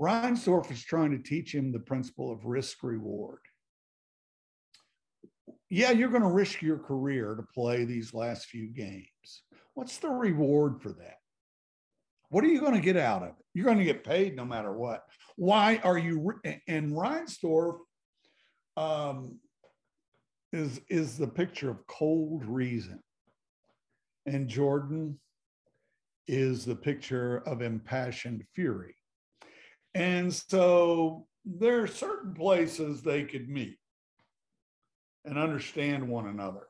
[0.00, 3.40] Reinsdorf is trying to teach him the principle of risk reward.
[5.68, 9.42] Yeah, you're going to risk your career to play these last few games.
[9.74, 11.18] What's the reward for that?
[12.30, 13.44] What are you going to get out of it?
[13.54, 15.04] You're going to get paid no matter what.
[15.40, 16.34] Why are you?
[16.68, 17.78] And Reinsdorf
[18.76, 19.38] um,
[20.52, 23.00] is is the picture of cold reason,
[24.26, 25.18] and Jordan
[26.28, 28.94] is the picture of impassioned fury.
[29.94, 33.78] And so there are certain places they could meet
[35.24, 36.66] and understand one another.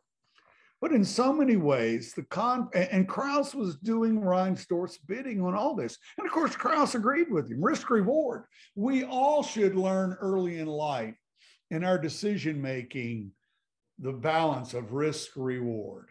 [0.81, 5.75] But in so many ways, the con and Krause was doing Reinsdorf's bidding on all
[5.75, 5.99] this.
[6.17, 7.63] And of course, Krause agreed with him.
[7.63, 8.45] Risk reward.
[8.75, 11.17] We all should learn early in life
[11.71, 13.33] in our decision making
[13.99, 16.09] the balance of risk reward.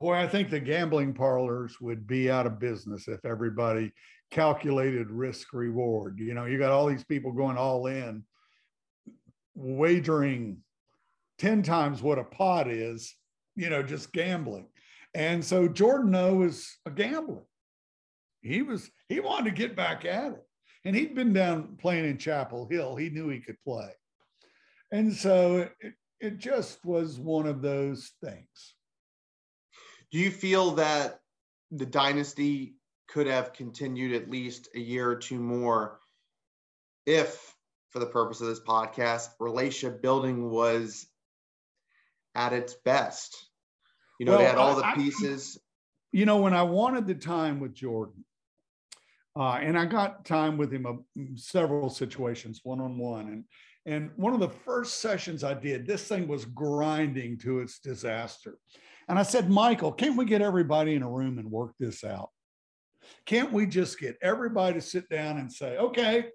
[0.00, 3.92] Boy, I think the gambling parlors would be out of business if everybody
[4.30, 6.18] calculated risk reward.
[6.18, 8.24] You know, you got all these people going all in,
[9.54, 10.56] wagering
[11.38, 13.14] 10 times what a pot is
[13.56, 14.66] you know, just gambling.
[15.14, 17.42] And so Jordan O was a gambler.
[18.40, 20.42] He was, he wanted to get back at it.
[20.84, 22.96] And he'd been down playing in Chapel Hill.
[22.96, 23.90] He knew he could play.
[24.90, 28.74] And so it, it just was one of those things.
[30.10, 31.20] Do you feel that
[31.70, 32.74] the dynasty
[33.08, 36.00] could have continued at least a year or two more
[37.06, 37.54] if,
[37.90, 41.06] for the purpose of this podcast, relationship building was
[42.34, 43.48] at its best.
[44.18, 45.58] You know, well, they had all the I, pieces.
[46.12, 48.24] You know, when I wanted the time with Jordan,
[49.36, 53.44] uh, and I got time with him uh, several situations, one on one, and
[53.84, 58.58] and one of the first sessions I did, this thing was grinding to its disaster,
[59.08, 62.30] and I said, Michael, can't we get everybody in a room and work this out?
[63.26, 66.26] Can't we just get everybody to sit down and say, okay,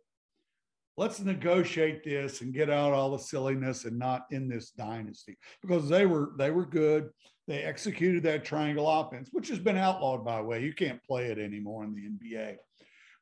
[0.98, 5.38] let's negotiate this and get out all the silliness and not in this dynasty.
[5.62, 7.10] Because they were they were good.
[7.48, 10.64] They executed that triangle offense which has been outlawed by the way.
[10.64, 12.58] You can't play it anymore in the nba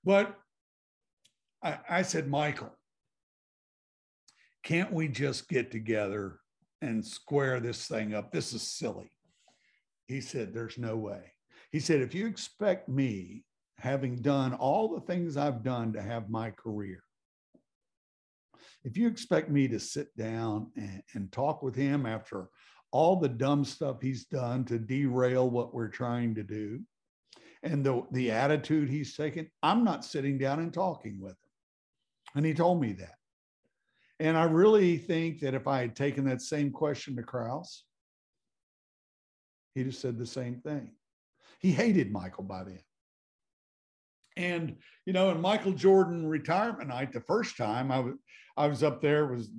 [0.03, 0.35] but
[1.63, 2.71] I, I said michael
[4.63, 6.39] can't we just get together
[6.81, 8.31] and square this thing up?
[8.31, 9.11] This is silly.
[10.07, 11.33] He said there's no way.
[11.71, 13.43] He said if you expect me
[13.77, 17.04] having done all the things i've done to have my career
[18.85, 22.49] if you expect me to sit down and, and talk with him after
[22.91, 26.79] all the dumb stuff he's done to derail what we're trying to do
[27.63, 31.49] and the, the attitude he's taken, I'm not sitting down and talking with him.
[32.35, 33.15] And he told me that.
[34.19, 37.83] And I really think that if I had taken that same question to Krause,
[39.73, 40.91] he'd have said the same thing.
[41.59, 42.79] He hated Michael by then.
[44.37, 48.13] And you know, in Michael Jordan retirement night, the first time I was
[48.57, 49.49] I was up there was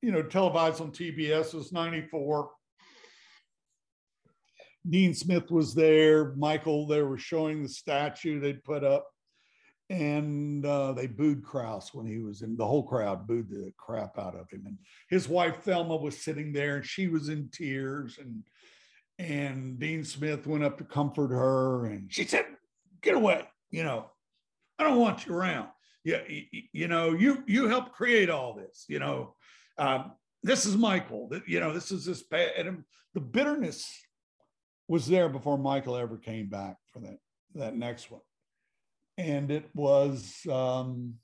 [0.00, 2.50] you know televised on TBS was '94.
[4.88, 6.34] Dean Smith was there.
[6.34, 9.06] Michael, they were showing the statue they'd put up,
[9.88, 12.56] and uh, they booed Krause when he was in.
[12.56, 14.78] The whole crowd booed the crap out of him, and
[15.08, 18.42] his wife Thelma was sitting there, and she was in tears, and
[19.18, 22.46] and Dean Smith went up to comfort her, and she said,
[23.02, 24.10] "Get away, you know,
[24.78, 25.68] I don't want you around.
[26.04, 28.84] Yeah, you, you know, you you helped create all this.
[28.88, 29.34] You know,
[29.78, 31.30] um, this is Michael.
[31.46, 32.52] You know, this is this bad.
[32.56, 32.84] And
[33.14, 33.88] the bitterness
[34.88, 37.18] was there before Michael ever came back for that
[37.54, 38.20] that next one,
[39.16, 41.14] and it was um,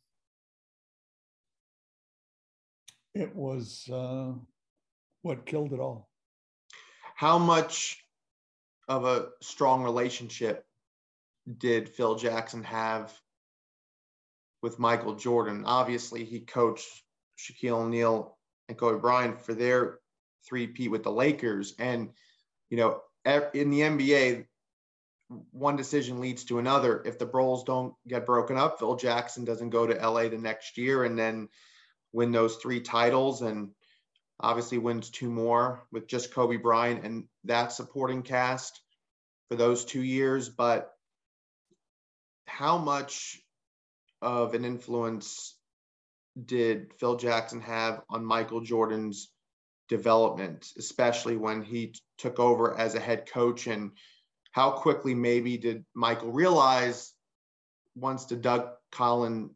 [3.15, 4.33] it was uh,
[5.23, 6.09] what killed it all.
[7.17, 8.01] How much
[8.87, 10.65] of a strong relationship
[11.59, 13.13] did Phil Jackson have
[14.63, 15.65] with Michael Jordan?
[15.65, 16.89] Obviously, he coached
[17.39, 18.37] Shaquille O'Neal
[18.69, 19.99] and Kobe Bryant for their
[20.47, 22.11] three-peat with the Lakers, and
[22.71, 24.47] you know in the NBA,
[25.51, 27.03] one decision leads to another.
[27.05, 30.79] If the Bulls don't get broken up, Phil Jackson doesn't go to LA the next
[30.79, 31.49] year and then
[32.13, 33.71] win those three titles and
[34.41, 38.81] obviously wins two more with just Kobe Bryant and that supporting cast
[39.51, 40.49] for those two years.
[40.49, 40.91] But
[42.47, 43.39] how much
[44.23, 45.57] of an influence
[46.45, 49.31] did Phil Jackson have on Michael Jordan's
[49.89, 53.67] development, especially when he took over as a head coach?
[53.67, 53.93] And
[54.53, 57.13] how quickly maybe did Michael realize
[57.97, 59.51] once the Doug Collin,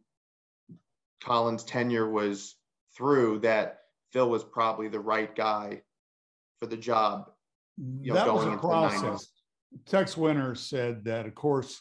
[1.23, 2.57] Collins tenure was
[2.97, 3.81] through that
[4.13, 5.83] Phil was probably the right guy
[6.61, 7.31] for the job?
[7.79, 9.29] You know, that was a process.
[9.87, 11.81] Tex Winter said that, of course,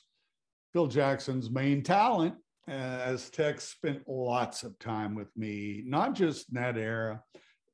[0.74, 2.36] Phil Jackson's main talent,
[2.68, 7.22] Uh, as Tex spent lots of time with me, not just in that era,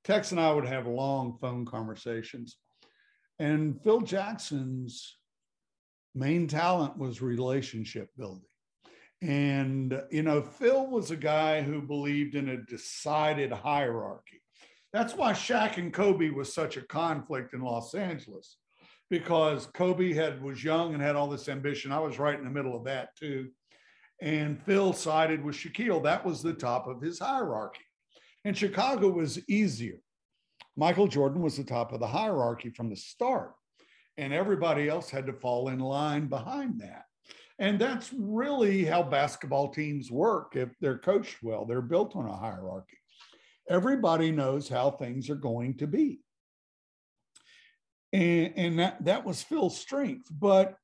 [0.03, 2.57] Tex and I would have long phone conversations.
[3.37, 5.15] And Phil Jackson's
[6.15, 8.41] main talent was relationship building.
[9.21, 14.41] And, you know, Phil was a guy who believed in a decided hierarchy.
[14.93, 18.57] That's why Shaq and Kobe was such a conflict in Los Angeles,
[19.09, 21.91] because Kobe had was young and had all this ambition.
[21.91, 23.49] I was right in the middle of that too.
[24.21, 26.03] And Phil sided with Shaquille.
[26.03, 27.85] That was the top of his hierarchy.
[28.45, 29.99] And Chicago was easier.
[30.75, 33.53] Michael Jordan was the top of the hierarchy from the start,
[34.17, 37.03] and everybody else had to fall in line behind that.
[37.59, 40.55] And that's really how basketball teams work.
[40.55, 42.97] If they're coached well, they're built on a hierarchy.
[43.69, 46.19] Everybody knows how things are going to be.
[48.13, 50.29] And, and that, that was Phil's strength.
[50.31, 50.75] But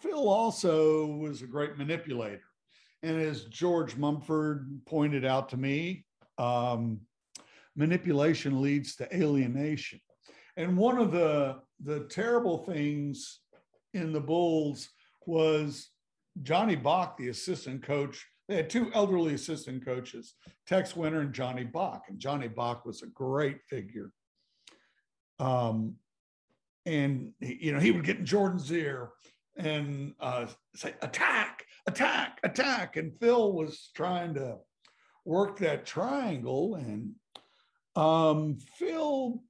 [0.00, 2.42] Phil also was a great manipulator.
[3.02, 6.04] And as George Mumford pointed out to me,
[6.38, 7.00] um,
[7.74, 10.00] manipulation leads to alienation.
[10.56, 13.40] And one of the, the terrible things
[13.94, 14.88] in the Bulls
[15.26, 15.90] was
[16.42, 18.24] Johnny Bach, the assistant coach.
[18.48, 20.34] They had two elderly assistant coaches,
[20.66, 22.04] Tex Winter and Johnny Bach.
[22.08, 24.12] And Johnny Bach was a great figure.
[25.38, 25.96] Um,
[26.84, 29.10] and you know he would get in Jordan's ear
[29.56, 32.96] and uh, say attack, attack, attack.
[32.96, 34.58] And Phil was trying to
[35.24, 37.12] work that triangle, and
[37.94, 39.42] um, Phil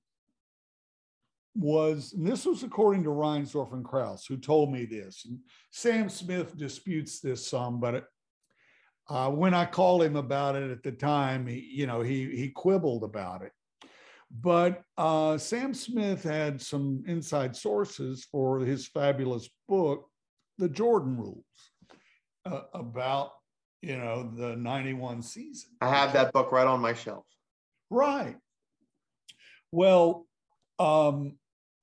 [1.54, 5.24] was, this was according to Reinsdorf and Krause, who told me this.
[5.26, 5.38] And
[5.70, 8.06] Sam Smith disputes this some, but
[9.08, 12.48] uh, when I called him about it at the time, he, you know, he he
[12.48, 13.52] quibbled about it.
[14.40, 20.08] But uh, Sam Smith had some inside sources for his fabulous book,
[20.56, 21.44] The Jordan Rules,
[22.46, 23.32] uh, about
[23.82, 25.70] you know the '91 season.
[25.82, 27.26] I have that book right on my shelf.
[27.90, 28.36] Right.
[29.70, 30.26] Well,
[30.78, 31.36] um,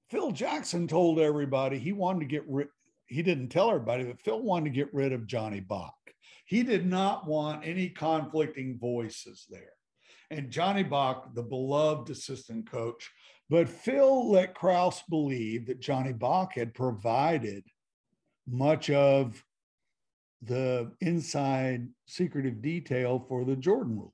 [0.10, 2.68] Phil Jackson told everybody he wanted to get rid.
[3.06, 5.94] He didn't tell everybody, but Phil wanted to get rid of Johnny Bach.
[6.46, 9.74] He did not want any conflicting voices there.
[10.32, 13.10] And Johnny Bach, the beloved assistant coach,
[13.50, 17.64] but Phil let Krause believe that Johnny Bach had provided
[18.48, 19.44] much of
[20.42, 24.14] the inside secretive detail for the Jordan rules.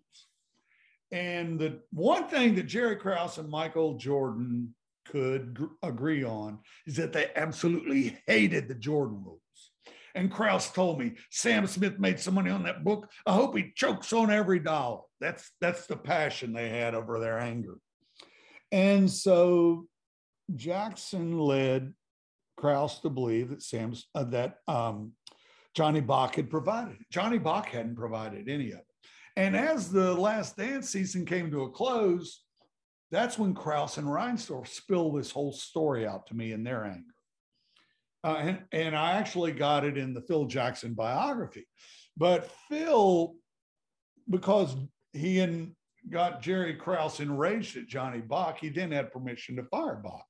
[1.12, 4.74] And the one thing that Jerry Krause and Michael Jordan
[5.06, 9.42] could gr- agree on is that they absolutely hated the Jordan rules.
[10.16, 13.12] And Krause told me Sam Smith made some money on that book.
[13.26, 15.02] I hope he chokes on every dollar.
[15.26, 17.80] That's that's the passion they had over their anger.
[18.72, 19.88] And so
[20.56, 21.94] Jackson led
[22.58, 25.14] Krause to believe that Sam's uh, that um,
[25.74, 26.98] Johnny Bach had provided.
[27.12, 28.86] Johnny Bach hadn't provided any of it.
[29.36, 32.44] And as the last dance season came to a close,
[33.10, 37.16] that's when Krause and Reinsdorf spill this whole story out to me in their anger.
[38.24, 41.68] Uh, and, and I actually got it in the Phil Jackson biography.
[42.16, 43.36] But Phil,
[44.30, 44.76] because
[45.16, 45.72] he and
[46.10, 50.26] got Jerry Krause enraged at Johnny Bach, he didn't have permission to fire Bach.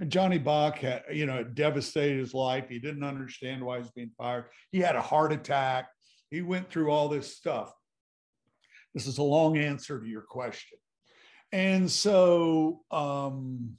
[0.00, 2.68] And Johnny Bach had, you know, devastated his life.
[2.68, 4.46] He didn't understand why he was being fired.
[4.72, 5.88] He had a heart attack.
[6.30, 7.72] He went through all this stuff.
[8.92, 10.78] This is a long answer to your question.
[11.52, 13.76] And so um,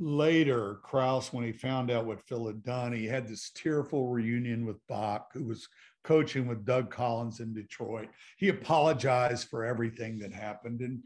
[0.00, 4.64] later, Krause, when he found out what Phil had done, he had this tearful reunion
[4.64, 5.68] with Bach, who was
[6.04, 8.08] coaching with Doug Collins in Detroit.
[8.36, 10.80] He apologized for everything that happened.
[10.80, 11.02] And,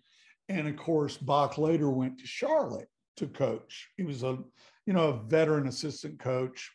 [0.49, 3.89] and of course, Bach later went to Charlotte to coach.
[3.97, 4.39] He was a,
[4.87, 6.71] you know, a veteran assistant coach,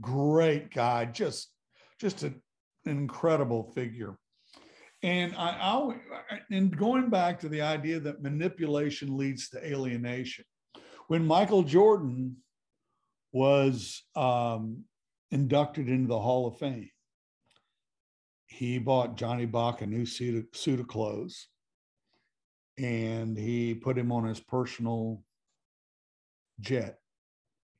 [0.00, 1.48] great guy, just,
[1.98, 4.16] just a, an incredible figure.
[5.02, 5.98] And I always,
[6.50, 10.44] and going back to the idea that manipulation leads to alienation.
[11.08, 12.36] When Michael Jordan
[13.32, 14.84] was um,
[15.30, 16.90] inducted into the Hall of Fame,
[18.46, 21.48] he bought Johnny Bach a new suit of, suit of clothes
[22.78, 25.22] and he put him on his personal
[26.60, 26.98] jet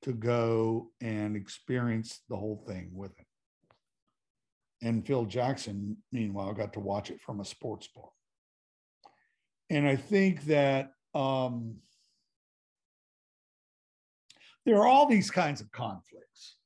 [0.02, 3.26] to go and experience the whole thing with him.
[4.82, 8.10] And Phil Jackson, meanwhile, got to watch it from a sports bar.
[9.70, 11.76] And I think that um,
[14.64, 16.56] there are all these kinds of conflicts.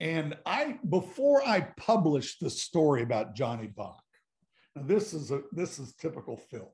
[0.00, 4.02] And I, before I published the story about Johnny Bach,
[4.74, 6.72] now this is a this is typical Phil.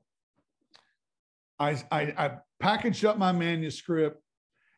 [1.59, 4.19] I, I, I packaged up my manuscript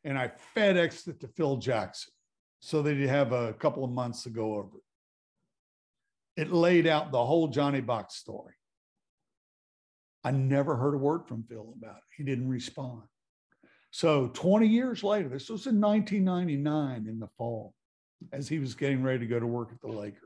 [0.03, 2.11] and I FedExed it to Phil Jackson
[2.59, 4.84] so that he'd have a couple of months to go over it
[6.36, 8.53] it laid out the whole Johnny Bach story.
[10.24, 12.03] I never heard a word from Phil about it.
[12.17, 13.03] He didn't respond.
[13.93, 17.73] So 20 years later, this was in 1999 in the fall,
[18.31, 20.19] as he was getting ready to go to work at the Lakers.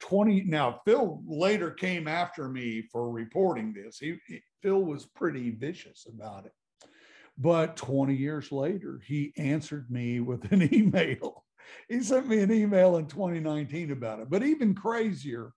[0.00, 3.98] 20 now Phil later came after me for reporting this.
[3.98, 6.52] He, he Phil was pretty vicious about it.
[7.38, 11.44] But 20 years later, he answered me with an email
[11.88, 14.30] he sent me an email in 2019 about it.
[14.30, 15.52] But even crazier,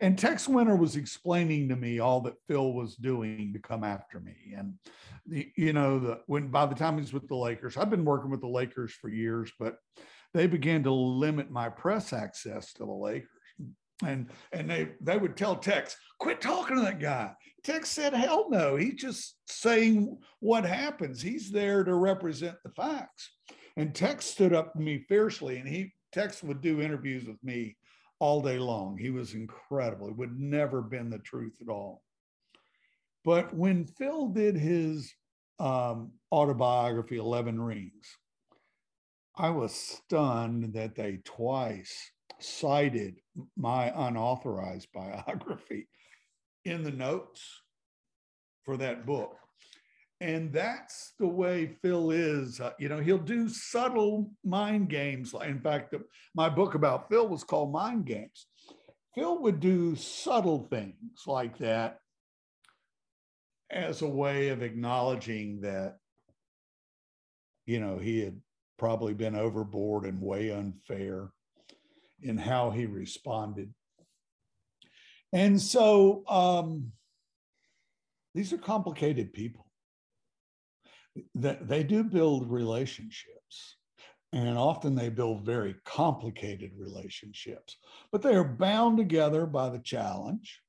[0.00, 4.20] and Tex Winter was explaining to me all that Phil was doing to come after
[4.20, 4.54] me.
[4.56, 4.74] And
[5.26, 8.30] the, you know, the when by the time he's with the Lakers, I've been working
[8.30, 9.76] with the Lakers for years, but
[10.34, 13.30] they began to limit my press access to the Lakers.
[14.04, 17.32] And and they they would tell Tex, quit talking to that guy.
[17.64, 18.76] Tex said, hell no.
[18.76, 21.22] He's just saying what happens.
[21.22, 23.30] He's there to represent the facts.
[23.76, 27.76] And Tex stood up to me fiercely, and he Tex would do interviews with me
[28.18, 28.96] all day long.
[28.98, 30.08] He was incredible.
[30.08, 32.02] It would never been the truth at all.
[33.24, 35.12] But when Phil did his
[35.58, 38.16] um, autobiography, 11 Rings,
[39.36, 43.20] I was stunned that they twice cited
[43.56, 45.88] my unauthorized biography
[46.64, 47.42] in the notes
[48.64, 49.36] for that book.
[50.20, 52.60] And that's the way Phil is.
[52.60, 55.34] Uh, you know, he'll do subtle mind games.
[55.44, 56.02] In fact, the,
[56.34, 58.46] my book about Phil was called Mind Games.
[59.14, 61.98] Phil would do subtle things like that
[63.70, 65.96] as a way of acknowledging that,
[67.66, 68.40] you know, he had
[68.78, 71.30] probably been overboard and way unfair
[72.22, 73.72] in how he responded.
[75.32, 76.92] And so um,
[78.34, 79.65] these are complicated people
[81.34, 83.76] that they do build relationships
[84.32, 87.76] and often they build very complicated relationships
[88.12, 90.60] but they are bound together by the challenge.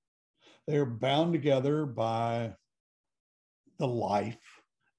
[0.67, 2.53] They are bound together by
[3.79, 4.37] the life.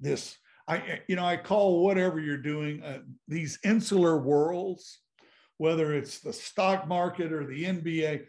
[0.01, 0.36] This
[0.66, 5.01] i you know i call whatever you're doing uh, these insular worlds
[5.57, 8.22] whether it's the stock market or the nba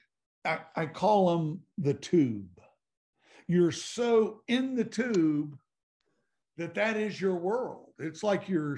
[0.46, 2.62] I, I call them the tube.
[3.48, 5.58] You're so in the tube
[6.60, 7.88] that that is your world.
[7.98, 8.78] It's like your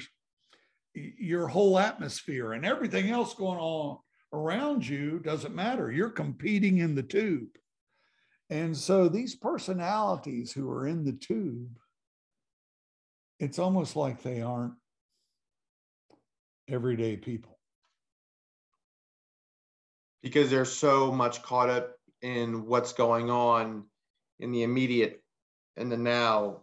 [0.93, 3.97] your whole atmosphere and everything else going on
[4.34, 5.91] around you doesn't matter.
[5.91, 7.47] You're competing in the tube.
[8.49, 11.77] And so these personalities who are in the tube,
[13.39, 14.73] it's almost like they aren't
[16.67, 17.57] everyday people.
[20.21, 23.86] Because they're so much caught up in what's going on
[24.39, 25.23] in the immediate
[25.77, 26.61] and the now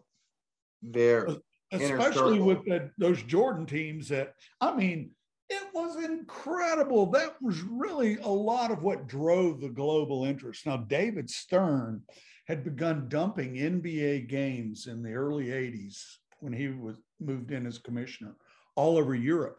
[0.83, 1.29] there
[1.73, 5.11] especially with the, those Jordan teams that I mean,
[5.51, 7.07] It was incredible.
[7.07, 10.67] That was really a lot of what drove the global interest.
[10.67, 12.03] Now, David Stern
[12.47, 16.03] had begun dumping NBA games in the early 80s
[16.41, 18.37] when he was moved in as commissioner
[18.77, 19.59] all over Europe.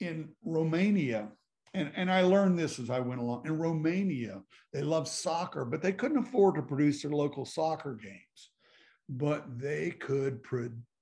[0.00, 1.28] In Romania,
[1.74, 3.46] and, and I learned this as I went along.
[3.46, 4.42] In Romania,
[4.72, 8.51] they love soccer, but they couldn't afford to produce their local soccer games.
[9.16, 10.40] But they could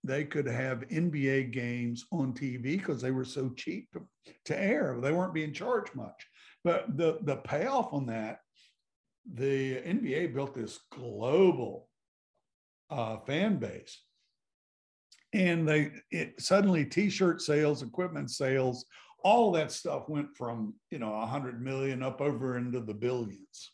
[0.03, 4.01] they could have NBA games on TV because they were so cheap to,
[4.47, 4.97] to air.
[5.01, 6.27] They weren't being charged much.
[6.65, 8.41] But the the payoff on that,
[9.35, 11.89] the NBA built this global
[12.91, 14.03] uh, fan base
[15.33, 18.85] and they it suddenly t-shirt sales equipment sales
[19.23, 23.73] all that stuff went from you know 100 million up over into the billions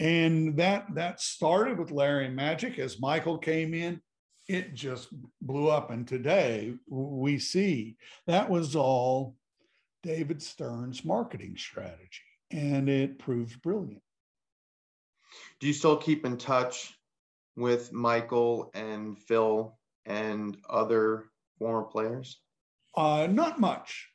[0.00, 4.00] and that that started with larry magic as michael came in
[4.48, 5.08] it just
[5.40, 9.36] blew up and today we see that was all
[10.02, 14.02] david stern's marketing strategy and it proved brilliant
[15.60, 16.92] do you still keep in touch
[17.56, 21.24] with michael and phil and other
[21.58, 22.40] former players?
[22.96, 24.08] Uh, not much.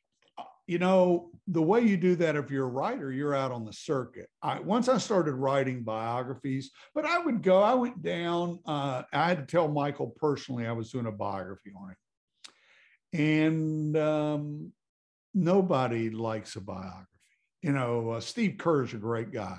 [0.69, 3.73] You know, the way you do that, if you're a writer, you're out on the
[3.73, 4.27] circuit.
[4.43, 9.29] I, once I started writing biographies, but I would go, I went down, uh, I
[9.29, 11.97] had to tell Michael personally I was doing a biography on him.
[13.19, 14.71] And um,
[15.33, 17.07] nobody likes a biography.
[17.63, 19.57] You know, uh, Steve Kerr's a great guy.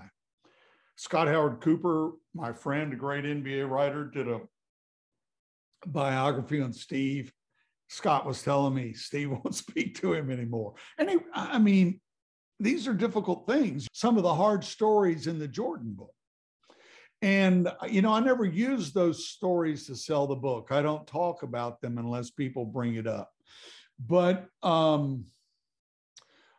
[0.94, 4.42] Scott Howard Cooper, my friend, a great NBA writer, did a
[5.84, 7.32] biography on Steve.
[7.90, 10.74] Scott was telling me Steve won't speak to him anymore.
[10.96, 12.00] And I mean,
[12.60, 13.88] these are difficult things.
[13.92, 16.14] Some of the hard stories in the Jordan book.
[17.20, 20.68] And, you know, I never use those stories to sell the book.
[20.70, 23.30] I don't talk about them unless people bring it up.
[23.98, 25.26] But um,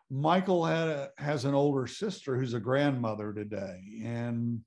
[0.09, 4.01] Michael had a, has an older sister who's a grandmother today.
[4.03, 4.61] And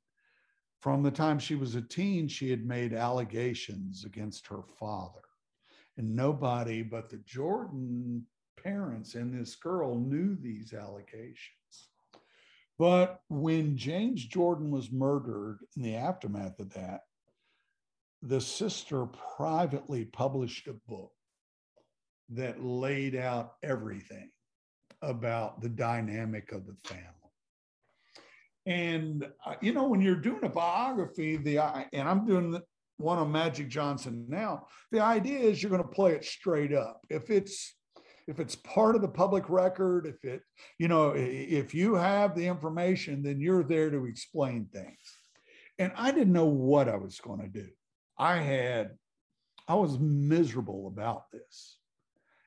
[0.80, 5.23] from the time she was a teen, she had made allegations against her father.
[5.96, 8.26] And nobody but the Jordan
[8.62, 11.90] parents and this girl knew these allegations.
[12.78, 17.02] But when James Jordan was murdered in the aftermath of that,
[18.22, 21.12] the sister privately published a book
[22.30, 24.30] that laid out everything
[25.02, 27.04] about the dynamic of the family.
[28.66, 31.58] And uh, you know, when you're doing a biography, the
[31.92, 32.62] and I'm doing the,
[32.96, 34.66] one on Magic Johnson now.
[34.92, 37.00] The idea is you're going to play it straight up.
[37.10, 37.74] If it's
[38.26, 40.42] if it's part of the public record, if it
[40.78, 45.18] you know if you have the information, then you're there to explain things.
[45.78, 47.68] And I didn't know what I was going to do.
[48.18, 48.92] I had
[49.66, 51.78] I was miserable about this.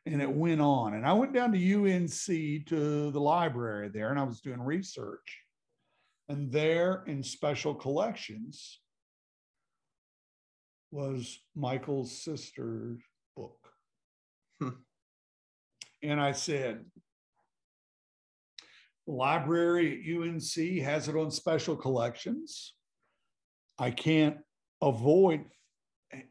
[0.05, 0.93] And it went on.
[0.93, 5.41] And I went down to UNC to the library there and I was doing research
[6.29, 8.79] and there in special collections
[10.91, 12.99] was Michael's sister's
[13.35, 13.57] book.
[14.61, 14.69] Hmm.
[16.03, 16.85] And I said,
[19.05, 22.73] the library at UNC has it on special collections.
[23.79, 24.37] I can't
[24.81, 25.45] avoid,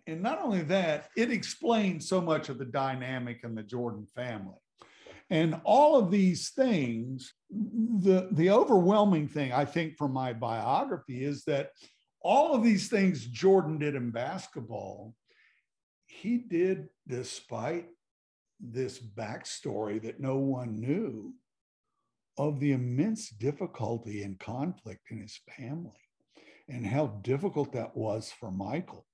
[0.07, 4.57] and not only that, it explains so much of the dynamic in the Jordan family.
[5.31, 11.45] And all of these things, the, the overwhelming thing I think from my biography is
[11.45, 11.71] that
[12.27, 15.15] all of these things Jordan did in basketball,
[16.07, 17.87] he did despite
[18.61, 21.33] this backstory that no one knew
[22.37, 25.93] of the immense difficulty and conflict in his family
[26.69, 29.07] and how difficult that was for Michael.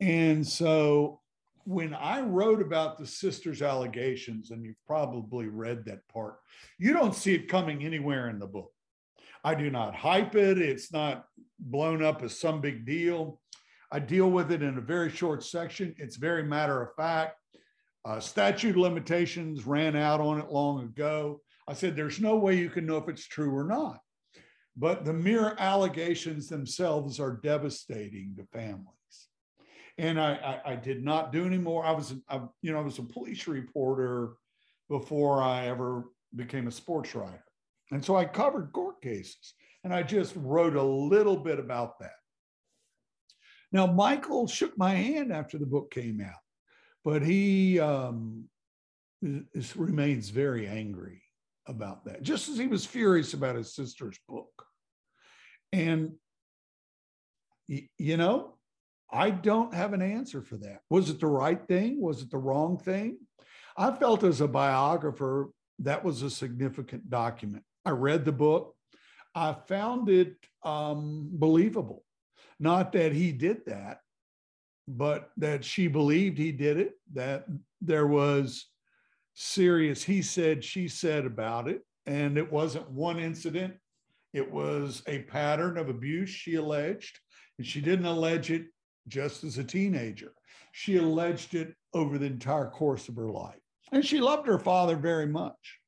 [0.00, 1.20] And so
[1.64, 6.36] when I wrote about the sister's allegations, and you've probably read that part,
[6.78, 8.70] you don't see it coming anywhere in the book.
[9.46, 11.26] I do not hype it, it's not
[11.58, 13.40] blown up as some big deal.
[13.92, 15.94] I deal with it in a very short section.
[15.98, 17.36] It's very matter of fact.
[18.04, 21.40] Uh, statute limitations ran out on it long ago.
[21.68, 24.00] I said, there's no way you can know if it's true or not.
[24.76, 28.96] But the mere allegations themselves are devastating to families
[29.98, 31.84] and I, I, I did not do anymore.
[31.84, 34.32] I was, I, you know, I was a police reporter
[34.88, 37.44] before I ever became a sports writer,
[37.92, 42.16] and so I covered court cases, and I just wrote a little bit about that.
[43.72, 46.40] Now, Michael shook my hand after the book came out,
[47.04, 48.48] but he um,
[49.22, 51.22] is, remains very angry
[51.66, 54.64] about that, just as he was furious about his sister's book.
[55.72, 56.12] And,
[57.68, 58.54] you know,
[59.10, 60.80] I don't have an answer for that.
[60.90, 62.00] Was it the right thing?
[62.00, 63.18] Was it the wrong thing?
[63.76, 67.64] I felt as a biographer, that was a significant document.
[67.86, 68.74] I read the book.
[69.34, 70.34] I found it
[70.64, 72.02] um, believable.
[72.58, 74.00] Not that he did that,
[74.88, 77.46] but that she believed he did it, that
[77.80, 78.66] there was
[79.34, 81.82] serious he said, she said about it.
[82.06, 83.74] And it wasn't one incident,
[84.32, 87.18] it was a pattern of abuse, she alleged.
[87.58, 88.66] And she didn't allege it
[89.08, 90.32] just as a teenager,
[90.72, 93.60] she alleged it over the entire course of her life.
[93.92, 95.78] And she loved her father very much.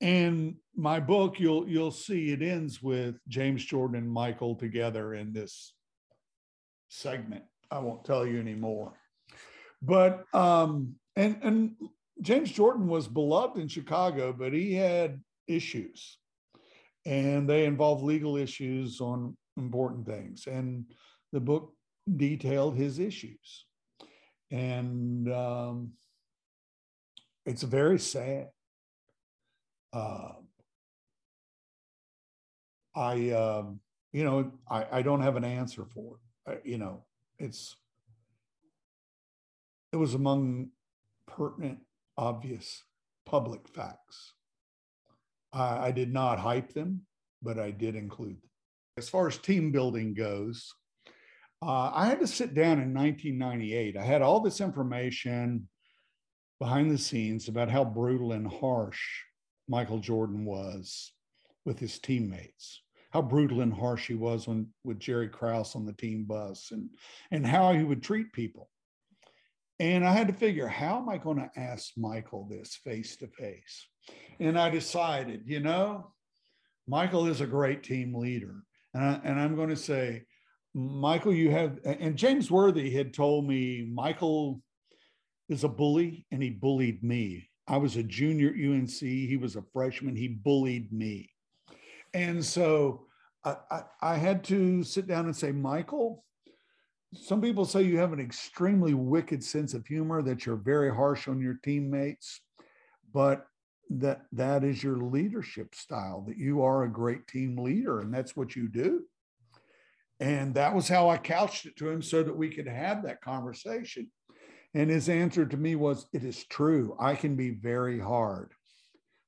[0.00, 5.32] And my book, you'll you'll see it ends with James Jordan and Michael together in
[5.32, 5.72] this
[6.88, 7.44] segment.
[7.70, 8.92] I won't tell you anymore.
[9.82, 11.76] But um, and and
[12.22, 16.18] James Jordan was beloved in Chicago, but he had issues,
[17.04, 20.46] and they involved legal issues on important things.
[20.46, 20.84] And
[21.32, 21.72] the book
[22.16, 23.66] detailed his issues,
[24.50, 25.92] and um,
[27.44, 28.48] it's very sad.
[29.92, 30.32] Uh,
[32.94, 33.80] I, um,
[34.12, 36.50] you know, I, I don't have an answer for it.
[36.50, 37.04] I, you know,
[37.38, 37.76] it's,
[39.92, 40.70] it was among
[41.26, 41.78] pertinent,
[42.16, 42.82] obvious
[43.24, 44.34] public facts.
[45.52, 47.02] I, I did not hype them,
[47.42, 48.50] but I did include them.
[48.96, 50.74] As far as team building goes,
[51.62, 53.96] uh, I had to sit down in 1998.
[53.96, 55.68] I had all this information
[56.58, 59.22] behind the scenes about how brutal and harsh
[59.68, 61.12] Michael Jordan was
[61.64, 65.92] with his teammates how brutal and harsh he was when with Jerry Krause on the
[65.92, 66.90] team bus and
[67.30, 68.68] and how he would treat people.
[69.80, 73.28] And I had to figure how am I going to ask Michael this face to
[73.28, 73.86] face?
[74.40, 76.12] And I decided, you know,
[76.86, 78.62] Michael is a great team leader.
[78.94, 80.24] And, I, and I'm going to say,
[80.74, 84.62] Michael, you have, and James Worthy had told me Michael
[85.48, 87.48] is a bully and he bullied me.
[87.68, 88.98] I was a junior at UNC.
[88.98, 90.16] He was a freshman.
[90.16, 91.30] He bullied me.
[92.14, 93.06] And so
[93.44, 96.24] I, I, I had to sit down and say, Michael,
[97.14, 101.28] some people say you have an extremely wicked sense of humor, that you're very harsh
[101.28, 102.40] on your teammates,
[103.12, 103.46] but
[103.90, 108.36] that that is your leadership style, that you are a great team leader, and that's
[108.36, 109.04] what you do.
[110.20, 113.22] And that was how I couched it to him so that we could have that
[113.22, 114.10] conversation.
[114.74, 116.96] And his answer to me was, It is true.
[117.00, 118.52] I can be very hard,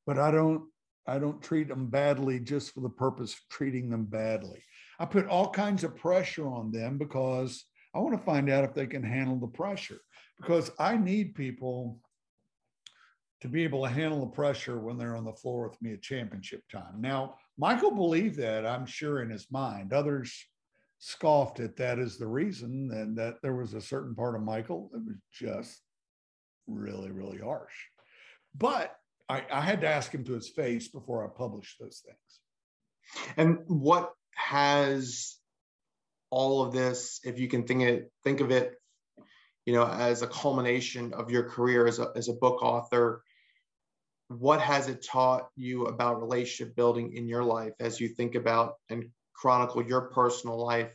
[0.06, 0.64] but I don't
[1.06, 4.62] I don't treat them badly just for the purpose of treating them badly.
[5.00, 7.64] I put all kinds of pressure on them because
[7.94, 9.98] I want to find out if they can handle the pressure
[10.36, 11.98] because I need people
[13.40, 16.02] to be able to handle the pressure when they're on the floor with me at
[16.02, 17.00] championship time.
[17.00, 19.92] Now, Michael believed that, I'm sure, in his mind.
[19.92, 20.32] Others
[21.00, 24.90] scoffed at that as the reason, and that there was a certain part of Michael
[24.92, 25.80] that was just
[26.66, 27.74] really, really harsh.
[28.54, 28.94] But
[29.28, 33.26] I, I had to ask him to his face before I published those things.
[33.36, 35.38] And what has
[36.30, 38.74] all of this, if you can think it, think of it,
[39.64, 43.22] you know, as a culmination of your career as a, as a book author,
[44.28, 48.74] what has it taught you about relationship building in your life as you think about
[48.88, 49.06] and
[49.40, 50.92] chronicle your personal life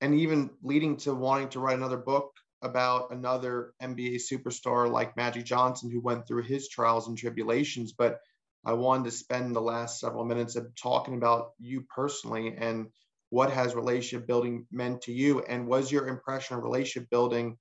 [0.00, 5.44] and even leading to wanting to write another book about another NBA superstar like Magic
[5.44, 8.18] Johnson who went through his trials and tribulations, but
[8.64, 12.86] I wanted to spend the last several minutes of talking about you personally and
[13.30, 15.40] what has relationship building meant to you.
[15.40, 17.56] And was your impression of relationship building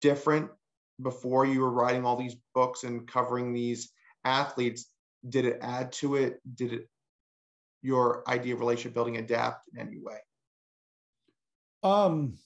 [0.00, 0.50] different
[1.02, 3.90] before you were writing all these books and covering these
[4.24, 4.86] athletes?
[5.28, 6.40] Did it add to it?
[6.54, 6.88] Did it
[7.84, 10.18] your idea of relationship building adapt in any way?
[11.82, 12.38] Um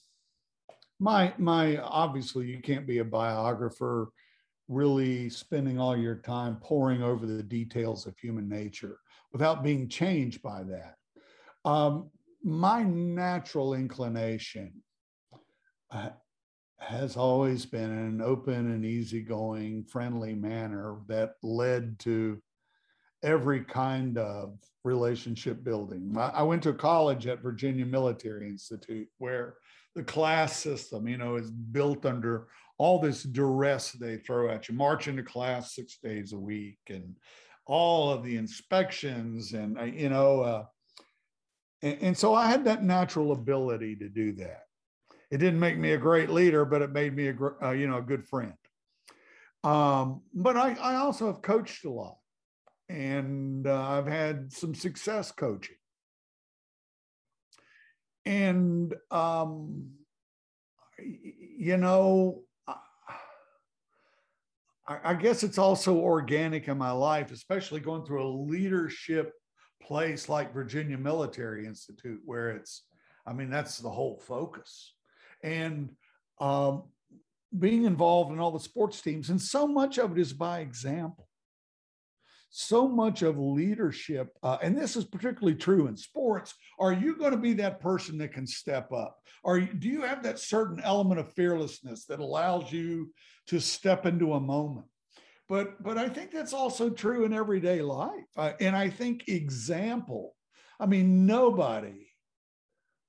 [0.99, 4.09] my my obviously you can't be a biographer
[4.67, 8.99] really spending all your time poring over the details of human nature
[9.33, 10.95] without being changed by that.
[11.65, 12.11] Um,
[12.43, 14.71] my natural inclination
[15.91, 16.09] uh,
[16.77, 22.41] has always been an open and easygoing friendly manner that led to
[23.23, 24.57] every kind of
[24.93, 29.55] relationship building I, went to college at virginia military institute where
[29.95, 34.75] the class system, you know, is built under all this duress they throw at you.
[34.75, 37.15] March into class six days a week and
[37.65, 40.65] all of the inspections and, uh, you know, uh,
[41.81, 44.63] and, and so I had that natural ability to do that.
[45.31, 47.97] It didn't make me a great leader, but it made me a, uh, you know,
[47.97, 48.53] a good friend.
[49.63, 52.18] Um, but I, I also have coached a lot
[52.89, 55.75] and uh, I've had some success coaching.
[58.25, 59.91] And, um,
[60.97, 62.43] you know,
[64.87, 69.33] I, guess it's also organic in my life, especially going through a leadership
[69.81, 72.83] place like Virginia Military Institute, where it's,
[73.25, 74.93] I mean, that's the whole focus.
[75.43, 75.91] And
[76.41, 76.85] um,
[77.57, 81.28] being involved in all the sports teams, and so much of it is by example.
[82.49, 86.55] So much of leadership, uh, and this is particularly true in sports.
[86.79, 89.17] Are you going to be that person that can step up?
[89.43, 93.13] Are you, do you have that certain element of fearlessness that allows you
[93.47, 94.87] to step into a moment?
[95.47, 98.25] But but I think that's also true in everyday life.
[98.35, 100.35] Uh, and I think example.
[100.79, 102.07] I mean, nobody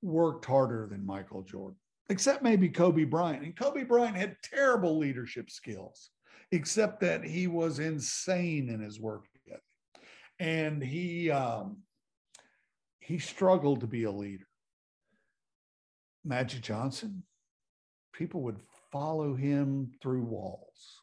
[0.02, 1.76] worked harder than Michael Jordan
[2.10, 3.44] except maybe Kobe Bryant.
[3.44, 6.10] And Kobe Bryant had terrible leadership skills,
[6.52, 9.62] except that he was insane in his work ethic.
[10.38, 11.78] And he um,
[13.00, 14.46] he struggled to be a leader.
[16.24, 17.22] Magic Johnson,
[18.12, 18.60] people would
[18.92, 21.00] follow him through walls.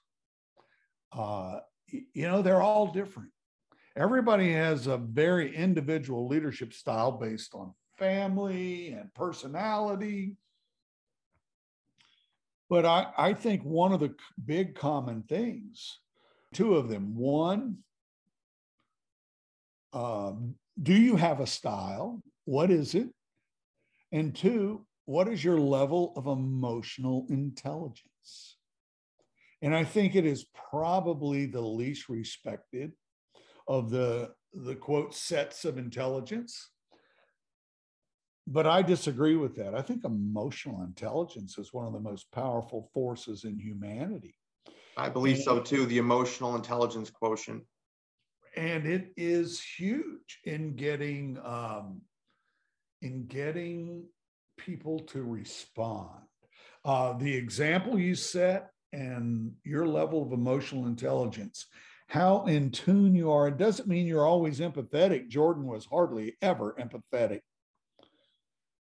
[1.11, 1.59] Uh,
[1.89, 3.29] you know, they're all different.
[3.95, 10.35] Everybody has a very individual leadership style based on family and personality
[12.69, 14.13] but I, I think one of the
[14.43, 15.99] big common things,
[16.53, 17.77] two of them, one,
[19.93, 22.21] um, do you have a style?
[22.45, 23.09] What is it?
[24.11, 28.57] And two, what is your level of emotional intelligence?
[29.61, 32.91] And I think it is probably the least respected
[33.67, 36.69] of the, the quote sets of intelligence
[38.47, 39.75] but I disagree with that.
[39.75, 44.35] I think emotional intelligence is one of the most powerful forces in humanity.
[44.95, 47.63] I believe and, so too, the emotional intelligence quotient.
[48.55, 52.01] And it is huge in getting um,
[53.01, 54.05] in getting
[54.57, 56.23] people to respond.
[56.85, 61.67] Uh, the example you set and your level of emotional intelligence,
[62.07, 63.49] how in tune you are.
[63.49, 65.27] It doesn't mean you're always empathetic.
[65.27, 67.41] Jordan was hardly ever empathetic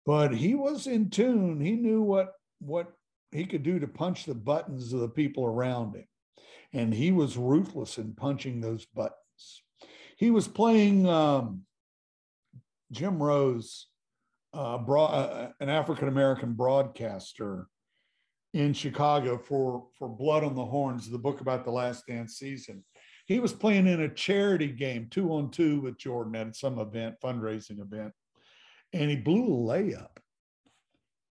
[0.07, 1.61] but he was in tune.
[1.61, 2.92] He knew what what
[3.32, 6.07] he could do to punch the buttons of the people around him,
[6.72, 9.16] and he was ruthless in punching those buttons.
[10.16, 11.62] He was playing um,
[12.92, 13.86] Jim Rose,
[14.53, 17.66] uh, uh, an African American broadcaster
[18.53, 22.84] in Chicago for for Blood on the Horns, the book about the Last Dance season.
[23.26, 27.14] He was playing in a charity game, two on two with Jordan at some event,
[27.22, 28.12] fundraising event
[28.93, 30.09] and he blew a layup.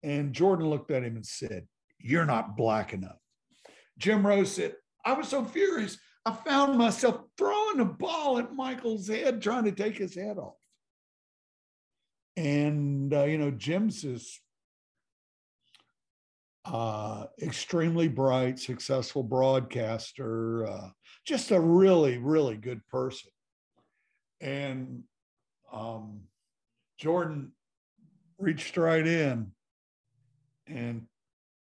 [0.04, 1.68] And Jordan looked at him and said,
[2.00, 3.20] You're not black enough.
[3.98, 4.76] Jim Rose said,
[5.06, 5.98] I was so furious.
[6.26, 10.56] I found myself throwing a ball at Michael's head, trying to take his head off.
[12.38, 14.40] And, uh, you know, Jim's this
[16.66, 20.90] uh, extremely bright, successful broadcaster, uh,
[21.26, 23.32] just a really, really good person.
[24.40, 25.04] And
[25.72, 26.22] um,
[27.02, 27.52] Jordan
[28.38, 29.52] reached right in
[30.68, 31.08] and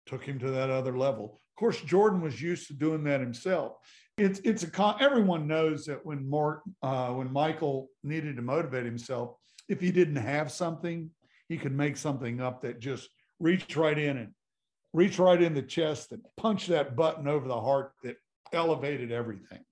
[0.05, 1.41] took him to that other level.
[1.55, 3.73] Of course, Jordan was used to doing that himself.
[4.19, 8.86] It's it's a con- everyone knows that when Mark uh, when Michael needed to motivate
[8.86, 9.36] himself,
[9.67, 11.09] if he didn't have something,
[11.49, 13.09] he could make something up that just
[13.39, 14.32] reached right in and
[14.93, 18.17] reach right in the chest and punch that button over the heart that
[18.53, 19.63] elevated everything.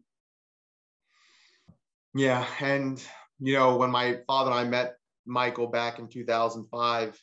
[2.16, 3.02] Yeah, and
[3.40, 4.96] you know when my father and I met
[5.26, 7.20] Michael back in 2005.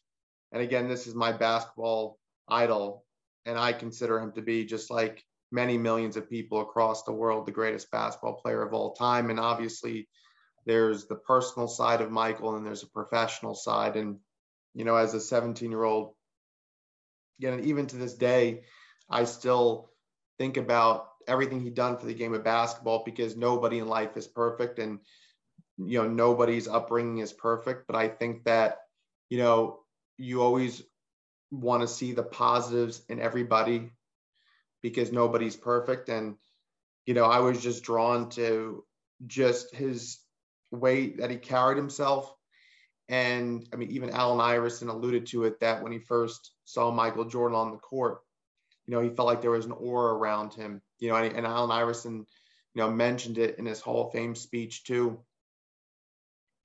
[0.52, 3.04] And again, this is my basketball idol.
[3.46, 7.46] And I consider him to be just like many millions of people across the world,
[7.46, 9.30] the greatest basketball player of all time.
[9.30, 10.08] And obviously,
[10.66, 13.96] there's the personal side of Michael and there's a professional side.
[13.96, 14.18] And,
[14.74, 16.14] you know, as a 17 year old,
[17.38, 18.62] again, even to this day,
[19.08, 19.90] I still
[20.38, 24.26] think about everything he'd done for the game of basketball because nobody in life is
[24.26, 24.78] perfect.
[24.78, 25.00] And
[25.86, 28.78] you know nobody's upbringing is perfect but i think that
[29.28, 29.80] you know
[30.18, 30.82] you always
[31.50, 33.90] want to see the positives in everybody
[34.82, 36.08] because nobody's perfect.
[36.08, 36.36] And
[37.06, 38.84] you know i was just drawn to
[39.26, 40.18] just his
[40.70, 42.32] way that he carried himself.
[43.08, 47.24] And i mean even allen iverson alluded to it that when he first saw michael
[47.24, 48.20] jordan on the court
[48.86, 51.44] you know he felt like there was an aura around him you know and, and
[51.44, 52.24] allen iverson
[52.74, 55.18] you know mentioned it in his hall of fame speech too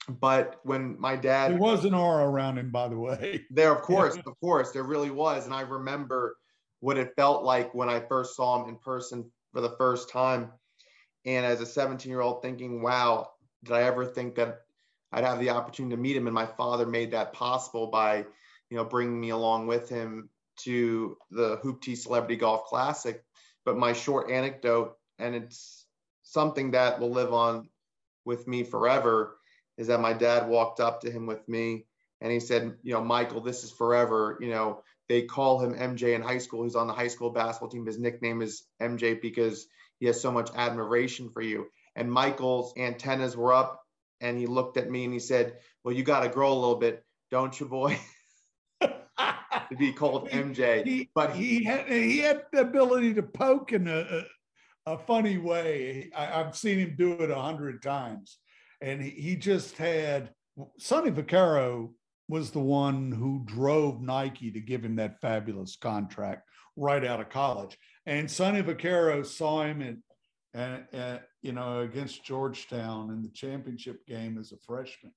[0.08, 3.46] but when my dad there was an aura around him by the way.
[3.50, 5.46] There of course of course there really was.
[5.46, 6.38] And i remember
[6.80, 10.52] what it felt like when i first saw him in person for the first time.
[11.26, 13.30] And as a 17 year old thinking wow
[13.64, 14.62] did i ever think that
[15.14, 16.28] i'd have the opportunity to meet him?
[16.28, 18.26] And my father made that possible by
[18.70, 23.24] you know bringing me along with him to the hoop t celebrity golf classic.
[23.66, 25.86] But my short anecdote and it's
[26.24, 27.70] something that will live on
[28.26, 29.38] with me forever
[29.78, 31.86] is that my dad walked up to him with me
[32.22, 34.38] and he said, you know, Michael, this is forever.
[34.40, 36.64] You know, they call him MJ in high school.
[36.64, 37.86] He's on the high school basketball team.
[37.86, 39.68] His nickname is MJ because
[40.00, 41.68] he has so much admiration for you.
[41.96, 43.82] And Michael's antennas were up
[44.22, 46.78] and he looked at me and he said, Well, you got to grow a little
[46.78, 48.00] bit, don't you, boy?
[49.70, 50.86] to be called MJ.
[50.86, 54.24] He, but he had he had the ability to poke in a,
[54.86, 56.10] a, a funny way.
[56.16, 58.38] I, have seen him do it a hundred times,
[58.82, 60.32] and he, just had
[60.78, 61.92] Sonny Vaccaro
[62.28, 67.30] was the one who drove Nike to give him that fabulous contract right out of
[67.30, 67.78] college.
[68.06, 74.52] And Sonny Vaccaro saw him in, you know, against Georgetown in the championship game as
[74.52, 75.14] a freshman.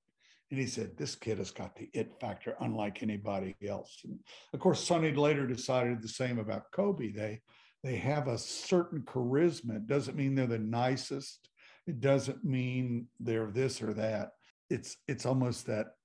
[0.51, 3.99] And he said, This kid has got the it factor unlike anybody else.
[4.03, 4.19] And
[4.53, 7.11] of course, Sonny later decided the same about Kobe.
[7.11, 7.41] They
[7.83, 9.77] they have a certain charisma.
[9.77, 11.48] It doesn't mean they're the nicest.
[11.89, 14.33] It doesn't mean they're this or that.
[14.69, 15.95] It's it's almost that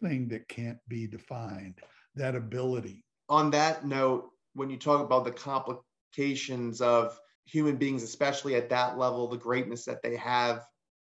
[0.00, 1.80] thing that can't be defined,
[2.14, 3.04] that ability.
[3.28, 8.98] On that note, when you talk about the complications of human beings, especially at that
[8.98, 10.64] level, the greatness that they have,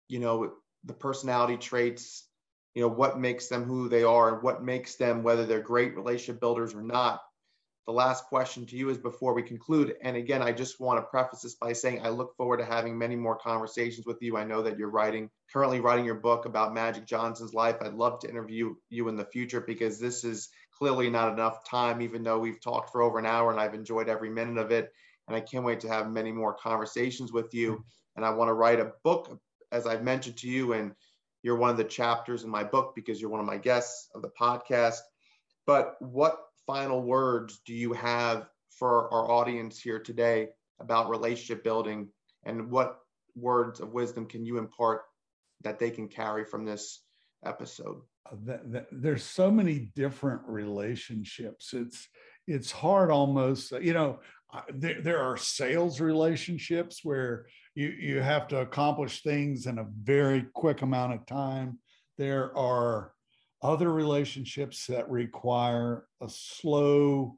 [0.08, 0.52] you know,
[0.84, 2.28] the personality traits,
[2.74, 5.96] you know what makes them who they are and what makes them whether they're great
[5.96, 7.22] relationship builders or not
[7.86, 9.94] the last question to you is before we conclude.
[10.02, 12.98] And again i just want to preface this by saying i look forward to having
[12.98, 14.36] many more conversations with you.
[14.36, 17.76] I know that you're writing currently writing your book about magic johnson's life.
[17.80, 22.02] I'd love to interview you in the future because this is clearly not enough time
[22.02, 24.92] even though we've talked for over an hour and i've enjoyed every minute of it.
[25.28, 27.84] And i can't wait to have many more conversations with you.
[28.16, 29.38] And i want to write a book
[29.70, 30.92] as i've mentioned to you and
[31.42, 34.22] you're one of the chapters in my book because you're one of my guests of
[34.22, 34.98] the podcast.
[35.64, 40.48] But what final words do you have for our audience here today
[40.80, 42.08] about relationship building
[42.44, 42.98] and what
[43.34, 45.02] words of wisdom can you impart
[45.62, 47.02] that they can carry from this
[47.44, 48.00] episode?
[48.30, 51.72] Uh, there's so many different relationships.
[51.72, 52.08] It's
[52.48, 54.20] it's hard almost, you know,
[54.72, 60.46] there, there are sales relationships where you, you have to accomplish things in a very
[60.54, 61.78] quick amount of time.
[62.18, 63.12] There are
[63.66, 67.36] other relationships that require a slow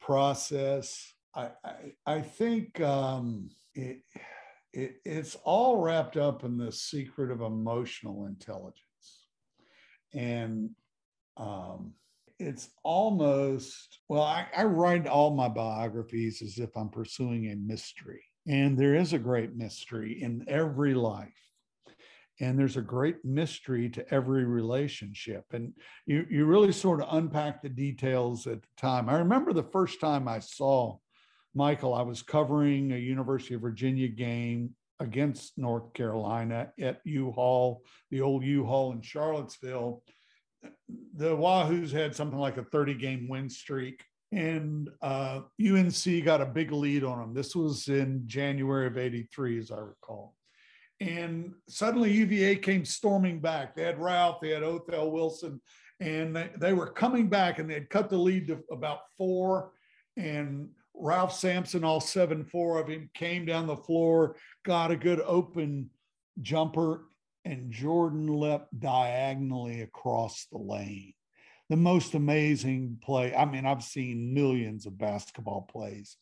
[0.00, 1.14] process.
[1.34, 1.74] I, I,
[2.06, 4.02] I think um, it,
[4.74, 8.82] it, it's all wrapped up in the secret of emotional intelligence.
[10.12, 10.70] And
[11.38, 11.94] um,
[12.38, 18.22] it's almost, well, I, I write all my biographies as if I'm pursuing a mystery.
[18.46, 21.45] And there is a great mystery in every life.
[22.40, 25.44] And there's a great mystery to every relationship.
[25.52, 25.72] And
[26.06, 29.08] you, you really sort of unpack the details at the time.
[29.08, 30.98] I remember the first time I saw
[31.54, 37.82] Michael, I was covering a University of Virginia game against North Carolina at U Hall,
[38.10, 40.02] the old U Hall in Charlottesville.
[41.16, 46.46] The Wahoos had something like a 30 game win streak and uh, UNC got a
[46.46, 47.34] big lead on them.
[47.34, 50.34] This was in January of 83, as I recall.
[51.00, 53.74] And suddenly UVA came storming back.
[53.74, 55.60] They had Ralph, they had Othell Wilson,
[56.00, 59.72] and they, they were coming back and they had cut the lead to about four.
[60.16, 65.20] And Ralph Sampson, all seven, four of him, came down the floor, got a good
[65.20, 65.90] open
[66.40, 67.04] jumper,
[67.44, 71.12] and Jordan leapt diagonally across the lane
[71.68, 73.34] the most amazing play.
[73.34, 76.16] I mean, I've seen millions of basketball plays.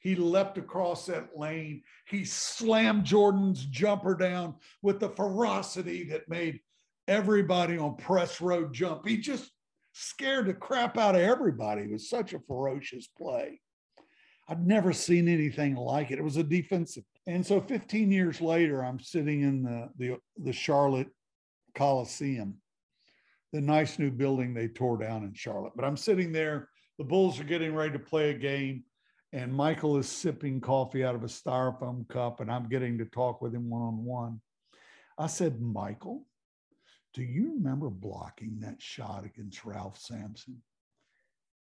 [0.00, 1.82] He leapt across that lane.
[2.06, 6.60] He slammed Jordan's jumper down with the ferocity that made
[7.06, 9.06] everybody on press road jump.
[9.06, 9.50] He just
[9.92, 11.82] scared the crap out of everybody.
[11.82, 13.60] It was such a ferocious play.
[14.48, 16.18] I'd never seen anything like it.
[16.18, 17.04] It was a defensive.
[17.26, 21.08] And so 15 years later, I'm sitting in the, the, the Charlotte
[21.74, 22.60] Coliseum
[23.52, 25.72] the nice new building they tore down in Charlotte.
[25.74, 28.84] But I'm sitting there, the Bulls are getting ready to play a game,
[29.32, 33.40] and Michael is sipping coffee out of a styrofoam cup, and I'm getting to talk
[33.40, 34.40] with him one on one.
[35.18, 36.26] I said, Michael,
[37.14, 40.62] do you remember blocking that shot against Ralph Sampson?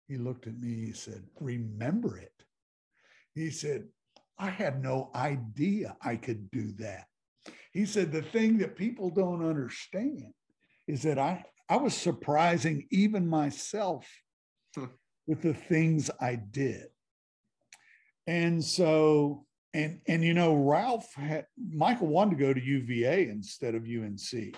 [0.08, 2.34] He looked at me, he said, Remember it.
[3.34, 3.88] He said,
[4.38, 7.06] I had no idea I could do that.
[7.72, 10.34] He said, The thing that people don't understand
[10.88, 14.06] is that I I was surprising even myself
[14.76, 14.86] hmm.
[15.26, 16.88] with the things I did.
[18.28, 23.76] And so, and and you know, Ralph had Michael wanted to go to UVA instead
[23.76, 24.20] of UNC.
[24.20, 24.56] Mm.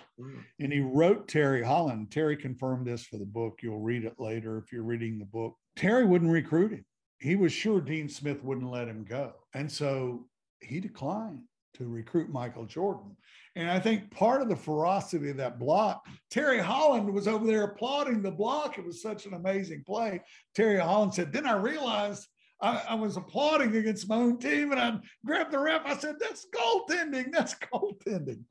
[0.59, 2.11] And he wrote Terry Holland.
[2.11, 3.59] Terry confirmed this for the book.
[3.61, 5.55] You'll read it later if you're reading the book.
[5.76, 6.86] Terry wouldn't recruit him.
[7.20, 9.34] He was sure Dean Smith wouldn't let him go.
[9.53, 10.28] And so
[10.59, 11.43] he declined
[11.76, 13.16] to recruit Michael Jordan.
[13.55, 17.64] And I think part of the ferocity of that block, Terry Holland was over there
[17.64, 18.78] applauding the block.
[18.78, 20.22] It was such an amazing play.
[20.55, 22.28] Terry Holland said, Then I realized
[22.64, 25.82] I, I, was applauding against my own team and I grabbed the ref.
[25.86, 27.32] I said, That's goaltending.
[27.32, 28.43] That's goaltending.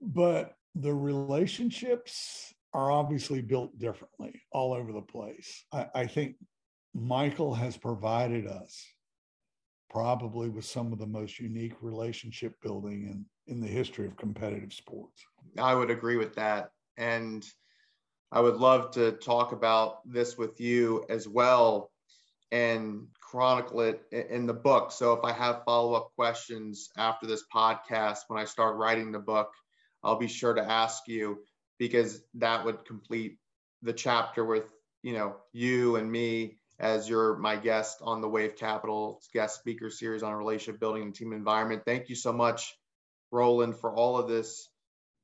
[0.00, 5.64] But the relationships are obviously built differently all over the place.
[5.72, 6.36] I, I think
[6.94, 8.86] Michael has provided us
[9.88, 14.72] probably with some of the most unique relationship building in, in the history of competitive
[14.72, 15.24] sports.
[15.58, 16.70] I would agree with that.
[16.96, 17.44] And
[18.30, 21.89] I would love to talk about this with you as well
[22.52, 24.92] and chronicle it in the book.
[24.92, 29.18] So if I have follow up questions after this podcast, when I start writing the
[29.20, 29.50] book,
[30.02, 31.38] I'll be sure to ask you
[31.78, 33.38] because that would complete
[33.82, 34.64] the chapter with,
[35.02, 39.90] you know, you and me as you're my guest on the Wave Capital guest speaker
[39.90, 41.82] series on relationship building and team environment.
[41.86, 42.74] Thank you so much,
[43.30, 44.68] Roland, for all of this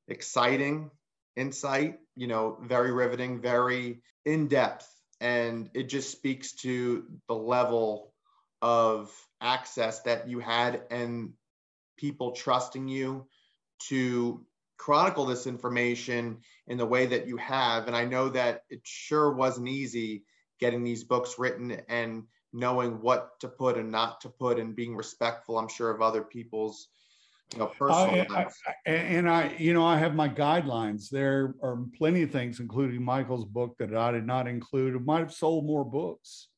[0.07, 0.91] exciting
[1.35, 4.87] insight, you know, very riveting, very in depth.
[5.19, 8.13] And it just speaks to the level
[8.61, 9.11] of
[9.41, 11.33] access that you had and
[11.97, 13.27] people trusting you
[13.89, 14.45] to
[14.77, 16.37] chronicle this information
[16.67, 17.87] in the way that you have.
[17.87, 20.23] And I know that it sure wasn't easy
[20.59, 24.95] getting these books written and knowing what to put and not to put and being
[24.95, 26.87] respectful i'm sure of other people's
[27.55, 28.45] personal uh,
[28.85, 33.01] I, and i you know i have my guidelines there are plenty of things including
[33.01, 36.49] michael's book that i did not include it might have sold more books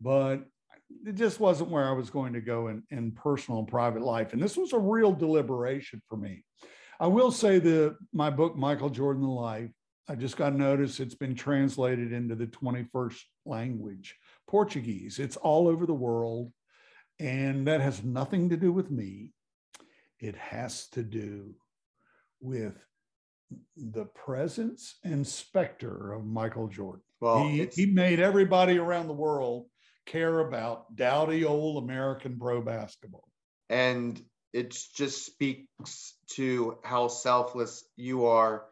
[0.00, 0.44] but
[1.04, 4.32] it just wasn't where i was going to go in, in personal and private life
[4.32, 6.44] and this was a real deliberation for me
[6.98, 9.70] i will say that my book michael jordan the life
[10.08, 14.16] I just got notice it's been translated into the 21st language,
[14.46, 15.18] Portuguese.
[15.18, 16.52] It's all over the world.
[17.18, 19.30] And that has nothing to do with me.
[20.20, 21.54] It has to do
[22.40, 22.74] with
[23.76, 27.02] the presence and specter of Michael Jordan.
[27.20, 29.66] Well, he, he made everybody around the world
[30.04, 33.28] care about dowdy old American pro basketball.
[33.68, 34.20] And
[34.52, 38.64] it just speaks to how selfless you are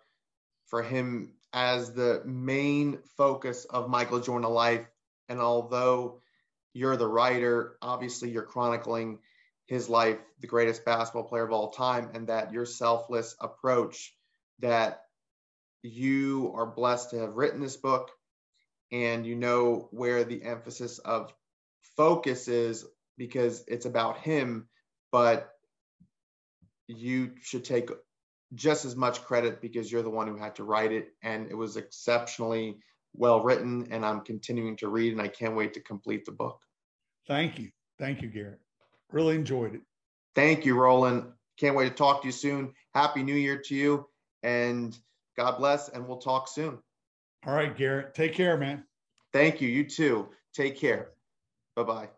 [0.66, 4.86] for him as the main focus of Michael Jordan life.
[5.28, 6.20] And although
[6.72, 9.18] you're the writer, obviously you're chronicling
[9.66, 14.14] his life, the greatest basketball player of all time, and that your selfless approach
[14.60, 15.02] that
[15.82, 18.10] you are blessed to have written this book
[18.92, 21.32] and you know where the emphasis of
[21.96, 22.86] focus is
[23.16, 24.68] because it's about him,
[25.10, 25.50] but
[26.86, 27.90] you should take
[28.54, 31.54] just as much credit because you're the one who had to write it and it
[31.54, 32.78] was exceptionally
[33.14, 36.60] well written and i'm continuing to read and i can't wait to complete the book.
[37.26, 37.70] Thank you.
[37.98, 38.60] Thank you garrett
[39.12, 39.82] really enjoyed it.
[40.34, 41.24] Thank you roland.
[41.58, 42.72] Can't wait to talk to you soon.
[42.94, 44.06] Happy new year to you
[44.42, 44.96] and
[45.36, 46.78] god bless and we'll talk soon.
[47.46, 48.14] All right garrett.
[48.14, 48.84] Take care man.
[49.32, 49.68] Thank you.
[49.68, 50.28] You too.
[50.54, 51.10] Take care.
[51.76, 52.08] Bye-bye